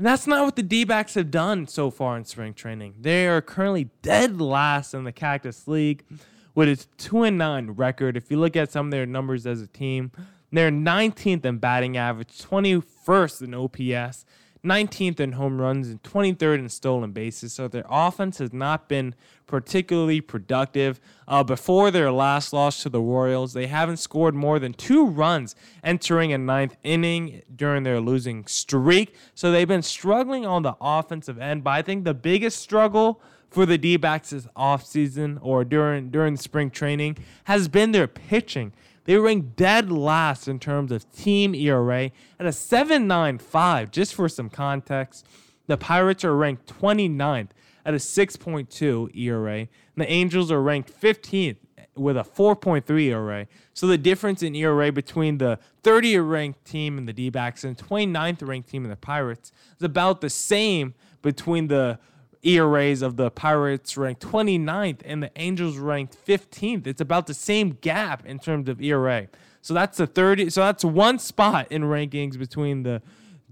And 0.00 0.06
that's 0.06 0.26
not 0.26 0.46
what 0.46 0.56
the 0.56 0.62
D 0.62 0.84
backs 0.84 1.12
have 1.12 1.30
done 1.30 1.66
so 1.66 1.90
far 1.90 2.16
in 2.16 2.24
spring 2.24 2.54
training. 2.54 2.94
They 3.02 3.28
are 3.28 3.42
currently 3.42 3.90
dead 4.00 4.40
last 4.40 4.94
in 4.94 5.04
the 5.04 5.12
Cactus 5.12 5.68
League 5.68 6.06
with 6.54 6.70
a 6.70 6.86
2 6.96 7.24
and 7.24 7.36
9 7.36 7.72
record. 7.72 8.16
If 8.16 8.30
you 8.30 8.38
look 8.38 8.56
at 8.56 8.72
some 8.72 8.86
of 8.86 8.92
their 8.92 9.04
numbers 9.04 9.46
as 9.46 9.60
a 9.60 9.66
team, 9.66 10.10
they're 10.50 10.70
19th 10.70 11.44
in 11.44 11.58
batting 11.58 11.98
average, 11.98 12.38
21st 12.38 13.42
in 13.42 13.54
OPS, 13.54 14.24
19th 14.64 15.20
in 15.20 15.32
home 15.32 15.60
runs 15.60 15.88
and 15.88 16.02
23rd 16.02 16.58
in 16.58 16.68
stolen 16.68 17.12
bases. 17.12 17.52
So 17.52 17.68
their 17.68 17.86
offense 17.88 18.38
has 18.38 18.52
not 18.52 18.88
been 18.88 19.14
particularly 19.46 20.20
productive. 20.20 21.00
Uh, 21.26 21.42
before 21.42 21.90
their 21.90 22.12
last 22.12 22.52
loss 22.52 22.82
to 22.82 22.88
the 22.88 23.00
Royals, 23.00 23.52
they 23.52 23.66
haven't 23.66 23.96
scored 23.96 24.34
more 24.34 24.58
than 24.58 24.74
two 24.74 25.06
runs 25.06 25.54
entering 25.82 26.32
a 26.32 26.38
ninth 26.38 26.76
inning 26.82 27.42
during 27.54 27.82
their 27.82 28.00
losing 28.00 28.46
streak. 28.46 29.14
So 29.34 29.50
they've 29.50 29.66
been 29.66 29.82
struggling 29.82 30.46
on 30.46 30.62
the 30.62 30.76
offensive 30.80 31.38
end. 31.38 31.64
But 31.64 31.70
I 31.70 31.82
think 31.82 32.04
the 32.04 32.14
biggest 32.14 32.60
struggle 32.60 33.20
for 33.50 33.66
the 33.66 33.76
D-backs 33.76 34.30
this 34.30 34.46
offseason 34.56 35.38
or 35.42 35.64
during 35.64 36.10
during 36.10 36.36
spring 36.36 36.70
training 36.70 37.18
has 37.44 37.66
been 37.68 37.92
their 37.92 38.06
pitching. 38.06 38.72
They 39.10 39.16
rank 39.16 39.56
dead 39.56 39.90
last 39.90 40.46
in 40.46 40.60
terms 40.60 40.92
of 40.92 41.12
team 41.12 41.52
ERA 41.52 42.12
at 42.38 42.46
a 42.46 42.50
7.95. 42.50 43.90
Just 43.90 44.14
for 44.14 44.28
some 44.28 44.48
context, 44.48 45.26
the 45.66 45.76
Pirates 45.76 46.24
are 46.24 46.36
ranked 46.36 46.72
29th 46.80 47.48
at 47.84 47.92
a 47.92 47.96
6.2 47.96 49.16
ERA, 49.16 49.58
and 49.58 49.68
the 49.96 50.08
Angels 50.08 50.52
are 50.52 50.62
ranked 50.62 50.92
15th 50.92 51.56
with 51.96 52.16
a 52.16 52.22
4.3 52.22 53.06
ERA. 53.06 53.48
So 53.74 53.88
the 53.88 53.98
difference 53.98 54.44
in 54.44 54.54
ERA 54.54 54.92
between 54.92 55.38
the 55.38 55.58
30th 55.82 56.30
ranked 56.30 56.64
team 56.64 56.96
in 56.96 57.06
the 57.06 57.12
D-backs 57.12 57.64
and 57.64 57.76
29th 57.76 58.46
ranked 58.46 58.70
team 58.70 58.84
in 58.84 58.90
the 58.90 58.96
Pirates 58.96 59.50
is 59.76 59.82
about 59.82 60.20
the 60.20 60.30
same 60.30 60.94
between 61.20 61.66
the 61.66 61.98
ERAs 62.42 63.02
of 63.02 63.16
the 63.16 63.30
Pirates 63.30 63.96
ranked 63.96 64.22
29th 64.22 65.02
and 65.04 65.22
the 65.22 65.30
Angels 65.36 65.76
ranked 65.76 66.16
15th. 66.26 66.86
It's 66.86 67.00
about 67.00 67.26
the 67.26 67.34
same 67.34 67.78
gap 67.80 68.24
in 68.24 68.38
terms 68.38 68.68
of 68.68 68.80
ERA. 68.80 69.28
So 69.62 69.74
that's 69.74 69.98
the 69.98 70.06
30 70.06 70.50
so 70.50 70.62
that's 70.62 70.84
one 70.84 71.18
spot 71.18 71.70
in 71.70 71.82
rankings 71.82 72.38
between 72.38 72.82
the 72.82 73.02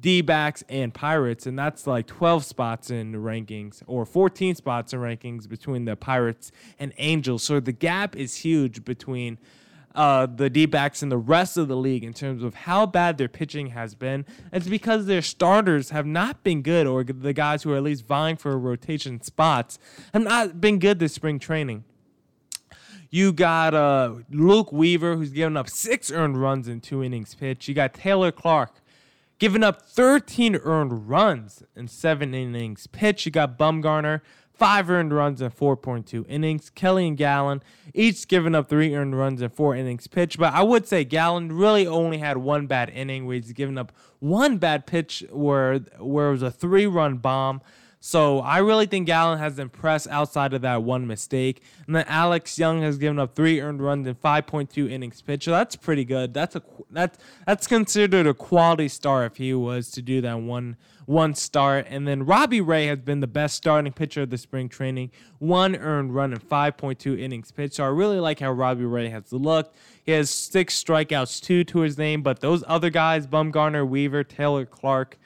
D 0.00 0.20
backs 0.20 0.62
and 0.68 0.94
Pirates, 0.94 1.46
and 1.46 1.58
that's 1.58 1.86
like 1.86 2.06
12 2.06 2.44
spots 2.44 2.90
in 2.90 3.14
rankings 3.14 3.82
or 3.86 4.06
14 4.06 4.54
spots 4.54 4.92
in 4.92 5.00
rankings 5.00 5.48
between 5.48 5.86
the 5.86 5.96
Pirates 5.96 6.52
and 6.78 6.92
Angels. 6.98 7.42
So 7.42 7.58
the 7.58 7.72
gap 7.72 8.14
is 8.14 8.36
huge 8.36 8.84
between 8.84 9.38
uh, 9.94 10.26
the 10.26 10.48
D 10.48 10.66
backs 10.66 11.02
and 11.02 11.10
the 11.10 11.18
rest 11.18 11.56
of 11.56 11.68
the 11.68 11.76
league 11.76 12.04
in 12.04 12.12
terms 12.12 12.42
of 12.42 12.54
how 12.54 12.86
bad 12.86 13.18
their 13.18 13.28
pitching 13.28 13.68
has 13.68 13.94
been. 13.94 14.24
It's 14.52 14.68
because 14.68 15.06
their 15.06 15.22
starters 15.22 15.90
have 15.90 16.06
not 16.06 16.42
been 16.42 16.62
good, 16.62 16.86
or 16.86 17.04
the 17.04 17.32
guys 17.32 17.62
who 17.62 17.72
are 17.72 17.76
at 17.76 17.82
least 17.82 18.06
vying 18.06 18.36
for 18.36 18.58
rotation 18.58 19.20
spots 19.22 19.78
have 20.12 20.22
not 20.22 20.60
been 20.60 20.78
good 20.78 20.98
this 20.98 21.14
spring 21.14 21.38
training. 21.38 21.84
You 23.10 23.32
got 23.32 23.74
uh, 23.74 24.16
Luke 24.30 24.70
Weaver, 24.70 25.16
who's 25.16 25.30
given 25.30 25.56
up 25.56 25.68
six 25.68 26.10
earned 26.10 26.36
runs 26.36 26.68
in 26.68 26.80
two 26.80 27.02
innings 27.02 27.34
pitched. 27.34 27.66
You 27.66 27.74
got 27.74 27.94
Taylor 27.94 28.30
Clarke, 28.30 28.82
giving 29.38 29.64
up 29.64 29.80
13 29.82 30.56
earned 30.56 31.08
runs 31.08 31.62
in 31.74 31.88
seven 31.88 32.34
innings 32.34 32.86
pitched. 32.86 33.24
You 33.24 33.32
got 33.32 33.58
Bumgarner, 33.58 34.20
five 34.58 34.90
earned 34.90 35.14
runs 35.14 35.40
in 35.40 35.50
4.2 35.50 36.26
innings. 36.28 36.68
Kelly 36.70 37.06
and 37.06 37.16
Gallen 37.16 37.62
each 37.94 38.26
giving 38.28 38.54
up 38.54 38.68
three 38.68 38.94
earned 38.94 39.16
runs 39.16 39.40
in 39.40 39.48
four 39.50 39.74
innings 39.74 40.06
pitched. 40.08 40.38
But 40.38 40.52
I 40.52 40.62
would 40.62 40.86
say 40.86 41.04
Gallen 41.04 41.52
really 41.52 41.86
only 41.86 42.18
had 42.18 42.36
one 42.38 42.66
bad 42.66 42.90
inning 42.90 43.26
where 43.26 43.36
he's 43.36 43.52
given 43.52 43.78
up 43.78 43.92
one 44.18 44.58
bad 44.58 44.86
pitch 44.86 45.24
where 45.30 45.78
where 45.98 46.28
it 46.28 46.32
was 46.32 46.42
a 46.42 46.50
three 46.50 46.86
run 46.86 47.16
bomb. 47.18 47.62
So 48.00 48.40
I 48.40 48.58
really 48.58 48.86
think 48.86 49.06
Gallen 49.06 49.38
has 49.38 49.58
impressed 49.58 50.06
outside 50.08 50.54
of 50.54 50.62
that 50.62 50.82
one 50.82 51.06
mistake. 51.06 51.62
And 51.86 51.96
then 51.96 52.04
Alex 52.06 52.58
Young 52.58 52.82
has 52.82 52.96
given 52.96 53.18
up 53.18 53.34
three 53.34 53.60
earned 53.60 53.82
runs 53.82 54.06
in 54.06 54.14
5.2 54.14 54.90
innings 54.90 55.20
pitched. 55.20 55.44
So 55.44 55.50
that's 55.50 55.74
pretty 55.74 56.04
good. 56.04 56.32
That's 56.32 56.54
a 56.54 56.62
that's 56.90 57.18
that's 57.46 57.66
considered 57.66 58.26
a 58.26 58.34
quality 58.34 58.88
start 58.88 59.32
if 59.32 59.38
he 59.38 59.52
was 59.52 59.90
to 59.92 60.02
do 60.02 60.20
that 60.20 60.40
one 60.40 60.76
one 61.06 61.34
start. 61.34 61.86
And 61.88 62.06
then 62.06 62.24
Robbie 62.24 62.60
Ray 62.60 62.86
has 62.86 62.98
been 62.98 63.20
the 63.20 63.26
best 63.26 63.56
starting 63.56 63.92
pitcher 63.92 64.22
of 64.22 64.30
the 64.30 64.38
spring 64.38 64.68
training. 64.68 65.10
One 65.38 65.74
earned 65.74 66.14
run 66.14 66.32
in 66.32 66.38
5.2 66.38 67.18
innings 67.18 67.50
pitched. 67.50 67.76
So 67.76 67.84
I 67.84 67.88
really 67.88 68.20
like 68.20 68.40
how 68.40 68.52
Robbie 68.52 68.84
Ray 68.84 69.08
has 69.08 69.32
looked. 69.32 69.74
He 70.04 70.12
has 70.12 70.28
six 70.28 70.82
strikeouts, 70.82 71.40
two 71.40 71.64
to 71.64 71.80
his 71.80 71.96
name. 71.96 72.22
But 72.22 72.40
those 72.40 72.62
other 72.68 72.90
guys, 72.90 73.26
Bumgarner, 73.26 73.88
Weaver, 73.88 74.22
Taylor 74.22 74.66
Clarke, 74.66 75.18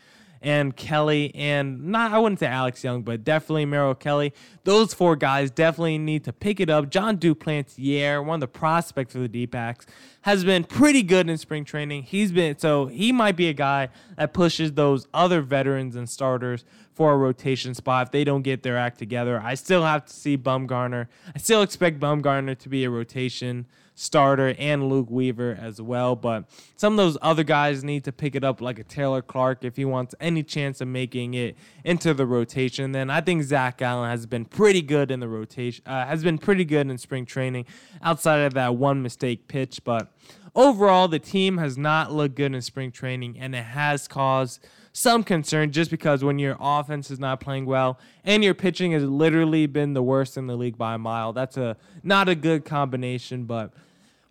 and 0.43 0.77
Kelly 0.77 1.33
and 1.35 1.85
not 1.87 2.13
I 2.13 2.19
wouldn't 2.19 2.41
say 2.41 2.47
Alex 2.47 2.83
Young, 2.83 3.03
but 3.03 3.25
definitely 3.25 3.65
Merrill 3.65 3.95
Kelly. 3.95 4.33
Those 4.65 4.93
four 4.93 5.17
guys 5.17 5.51
definitely 5.51 5.99
need 5.99 6.25
to 6.25 6.33
pick 6.33 6.61
it 6.61 6.69
up. 6.69 6.91
Jon 6.91 7.17
Duplantier, 7.17 8.25
one 8.25 8.37
of 8.37 8.41
the 8.41 8.49
prospects 8.49 9.13
for 9.13 9.21
the 9.21 9.29
D-backs, 9.29 9.87
has 10.23 10.45
been 10.45 10.65
pretty 10.65 11.03
good 11.03 11.29
in 11.29 11.39
spring 11.39 11.65
training. 11.65 12.03
He's 12.03 12.33
been 12.33 12.59
so 12.59 12.87
he 12.87 13.13
might 13.13 13.37
be 13.37 13.49
a 13.49 13.53
guy 13.55 13.89
that 14.17 14.33
pushes 14.33 14.73
those 14.73 15.07
other 15.15 15.41
veterans 15.41 15.97
and 15.97 16.09
starters 16.09 16.65
for 16.93 17.13
a 17.13 17.17
rotation 17.17 17.75
spot 17.75 18.09
if 18.09 18.13
they 18.13 18.25
don't 18.25 18.43
get 18.43 18.63
their 18.63 18.77
act 18.77 18.99
together. 18.99 19.41
I 19.43 19.55
still 19.55 19.85
have 19.85 20.07
to 20.07 20.13
see 20.13 20.37
Bumgarner. 20.37 21.07
I 21.35 21.39
still 21.39 21.63
expect 21.63 21.99
Bumgarner 21.99 22.59
to 22.59 22.69
be 22.69 22.85
a 22.85 22.91
rotation 22.91 23.67
starter 23.95 24.55
and 24.59 24.89
Luke 24.89 25.11
Weaver 25.11 25.57
as 25.61 25.81
well. 25.81 26.17
But 26.17 26.45
some 26.77 26.95
of 26.95 26.97
those 26.97 27.19
other 27.23 27.45
guys 27.45 27.85
need 27.85 28.05
to 28.05 28.13
pick 28.13 28.35
it 28.35 28.45
up, 28.45 28.61
like 28.61 28.79
a 28.79 28.85
Taylor 28.85 29.23
Clarke, 29.23 29.65
if 29.65 29.77
he 29.77 29.85
wants 29.85 30.15
any 30.21 30.43
chance 30.43 30.81
of 30.81 30.89
making 30.89 31.35
it 31.35 31.57
into 31.85 32.15
the 32.15 32.27
rotation. 32.27 32.93
Then 32.93 33.11
I 33.11 33.21
think 33.21 33.43
Zac 33.43 33.79
Gallen 33.79 34.11
has 34.11 34.27
been 34.27 34.45
pretty 34.45 34.83
good 34.83 35.11
in 35.11 35.21
the 35.21 35.29
rotation, 35.29 35.83
uh, 35.87 36.07
has 36.07 36.23
been 36.23 36.39
pretty 36.39 36.65
good 36.65 36.89
in 36.89 36.99
spring 36.99 37.27
training 37.27 37.67
outside 38.03 38.39
of 38.39 38.55
that 38.55 38.77
one 38.77 39.03
mistake 39.03 39.49
pitch. 39.49 39.83
But 39.85 40.13
overall, 40.55 41.09
the 41.09 41.19
team 41.19 41.59
has 41.59 41.77
not 41.77 42.13
looked 42.13 42.35
good 42.35 42.55
in 42.55 42.63
spring 42.63 42.93
training, 42.93 43.39
and 43.39 43.55
it 43.55 43.65
has 43.65 44.09
caused 44.09 44.67
some 44.93 45.25
concern 45.25 45.73
just 45.73 45.91
because 45.91 46.23
when 46.23 46.39
your 46.39 46.57
offense 46.61 47.11
is 47.11 47.19
not 47.19 47.41
playing 47.41 47.65
well 47.65 47.99
and 48.25 48.45
your 48.45 48.55
pitching 48.55 48.93
has 48.93 49.05
literally 49.05 49.67
been 49.67 49.95
the 49.95 50.03
worst 50.03 50.37
in 50.37 50.47
the 50.47 50.57
league 50.57 50.77
by 50.77 50.95
a 50.95 50.99
mile, 50.99 51.33
that's 51.33 51.57
a 51.57 51.77
not 52.03 52.29
a 52.29 52.35
good 52.35 52.65
combination. 52.65 53.45
But 53.45 53.73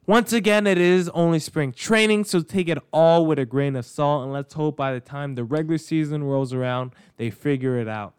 once 0.06 0.34
again, 0.34 0.68
it 0.68 0.78
is 0.78 1.10
only 1.10 1.40
spring 1.40 1.72
training, 1.72 2.26
so 2.26 2.42
take 2.42 2.70
it 2.70 2.78
all 2.92 3.26
with 3.26 3.40
a 3.40 3.46
grain 3.46 3.76
of 3.76 3.86
salt, 3.86 4.24
and 4.24 4.34
let's 4.34 4.54
hope 4.54 4.76
by 4.76 4.94
the 4.94 5.00
time 5.00 5.36
the 5.36 5.44
regular 5.44 5.78
season 5.78 6.24
rolls 6.24 6.54
around, 6.54 6.92
they 7.18 7.30
figure 7.30 7.78
it 7.78 7.88
out. 7.88 8.14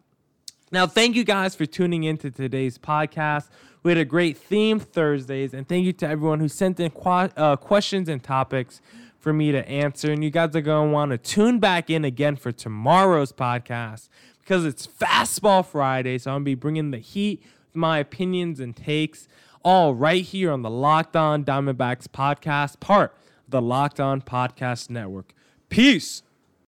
Now, 0.71 0.87
thank 0.87 1.15
you 1.15 1.23
guys 1.23 1.55
for 1.55 1.65
tuning 1.65 2.03
in 2.03 2.17
to 2.17 2.31
today's 2.31 2.77
podcast. 2.77 3.49
We 3.83 3.91
had 3.91 3.97
a 3.97 4.05
great 4.05 4.37
theme 4.37 4.79
Thursdays, 4.79 5.53
and 5.53 5.67
thank 5.67 5.85
you 5.85 5.93
to 5.93 6.07
everyone 6.07 6.39
who 6.39 6.47
sent 6.47 6.79
in 6.79 6.89
qu- 6.89 7.09
uh, 7.09 7.57
questions 7.57 8.09
and 8.09 8.23
topics 8.23 8.81
for 9.23 9.31
me 9.31 9.53
to 9.53 9.65
answer. 9.69 10.11
And 10.11 10.21
you 10.21 10.29
guys 10.29 10.53
are 10.53 10.61
going 10.61 10.89
to 10.89 10.93
want 10.93 11.11
to 11.11 11.17
tune 11.17 11.59
back 11.59 11.89
in 11.89 12.03
again 12.03 12.35
for 12.35 12.51
tomorrow's 12.51 13.31
podcast 13.31 14.09
because 14.41 14.65
it's 14.65 14.85
Fastball 14.85 15.65
Friday. 15.65 16.17
So 16.17 16.31
I'm 16.31 16.35
going 16.35 16.41
to 16.41 16.45
be 16.45 16.55
bringing 16.55 16.91
the 16.91 16.97
heat 16.97 17.41
with 17.41 17.75
my 17.75 17.99
opinions 17.99 18.59
and 18.59 18.75
takes 18.75 19.29
all 19.63 19.95
right 19.95 20.25
here 20.25 20.51
on 20.51 20.61
the 20.61 20.69
Locked 20.69 21.15
On 21.15 21.45
Diamondbacks 21.45 22.07
podcast, 22.07 22.81
part 22.81 23.15
of 23.45 23.51
the 23.51 23.61
Locked 23.61 24.01
On 24.01 24.21
Podcast 24.21 24.89
Network. 24.89 25.33
Peace. 25.69 26.21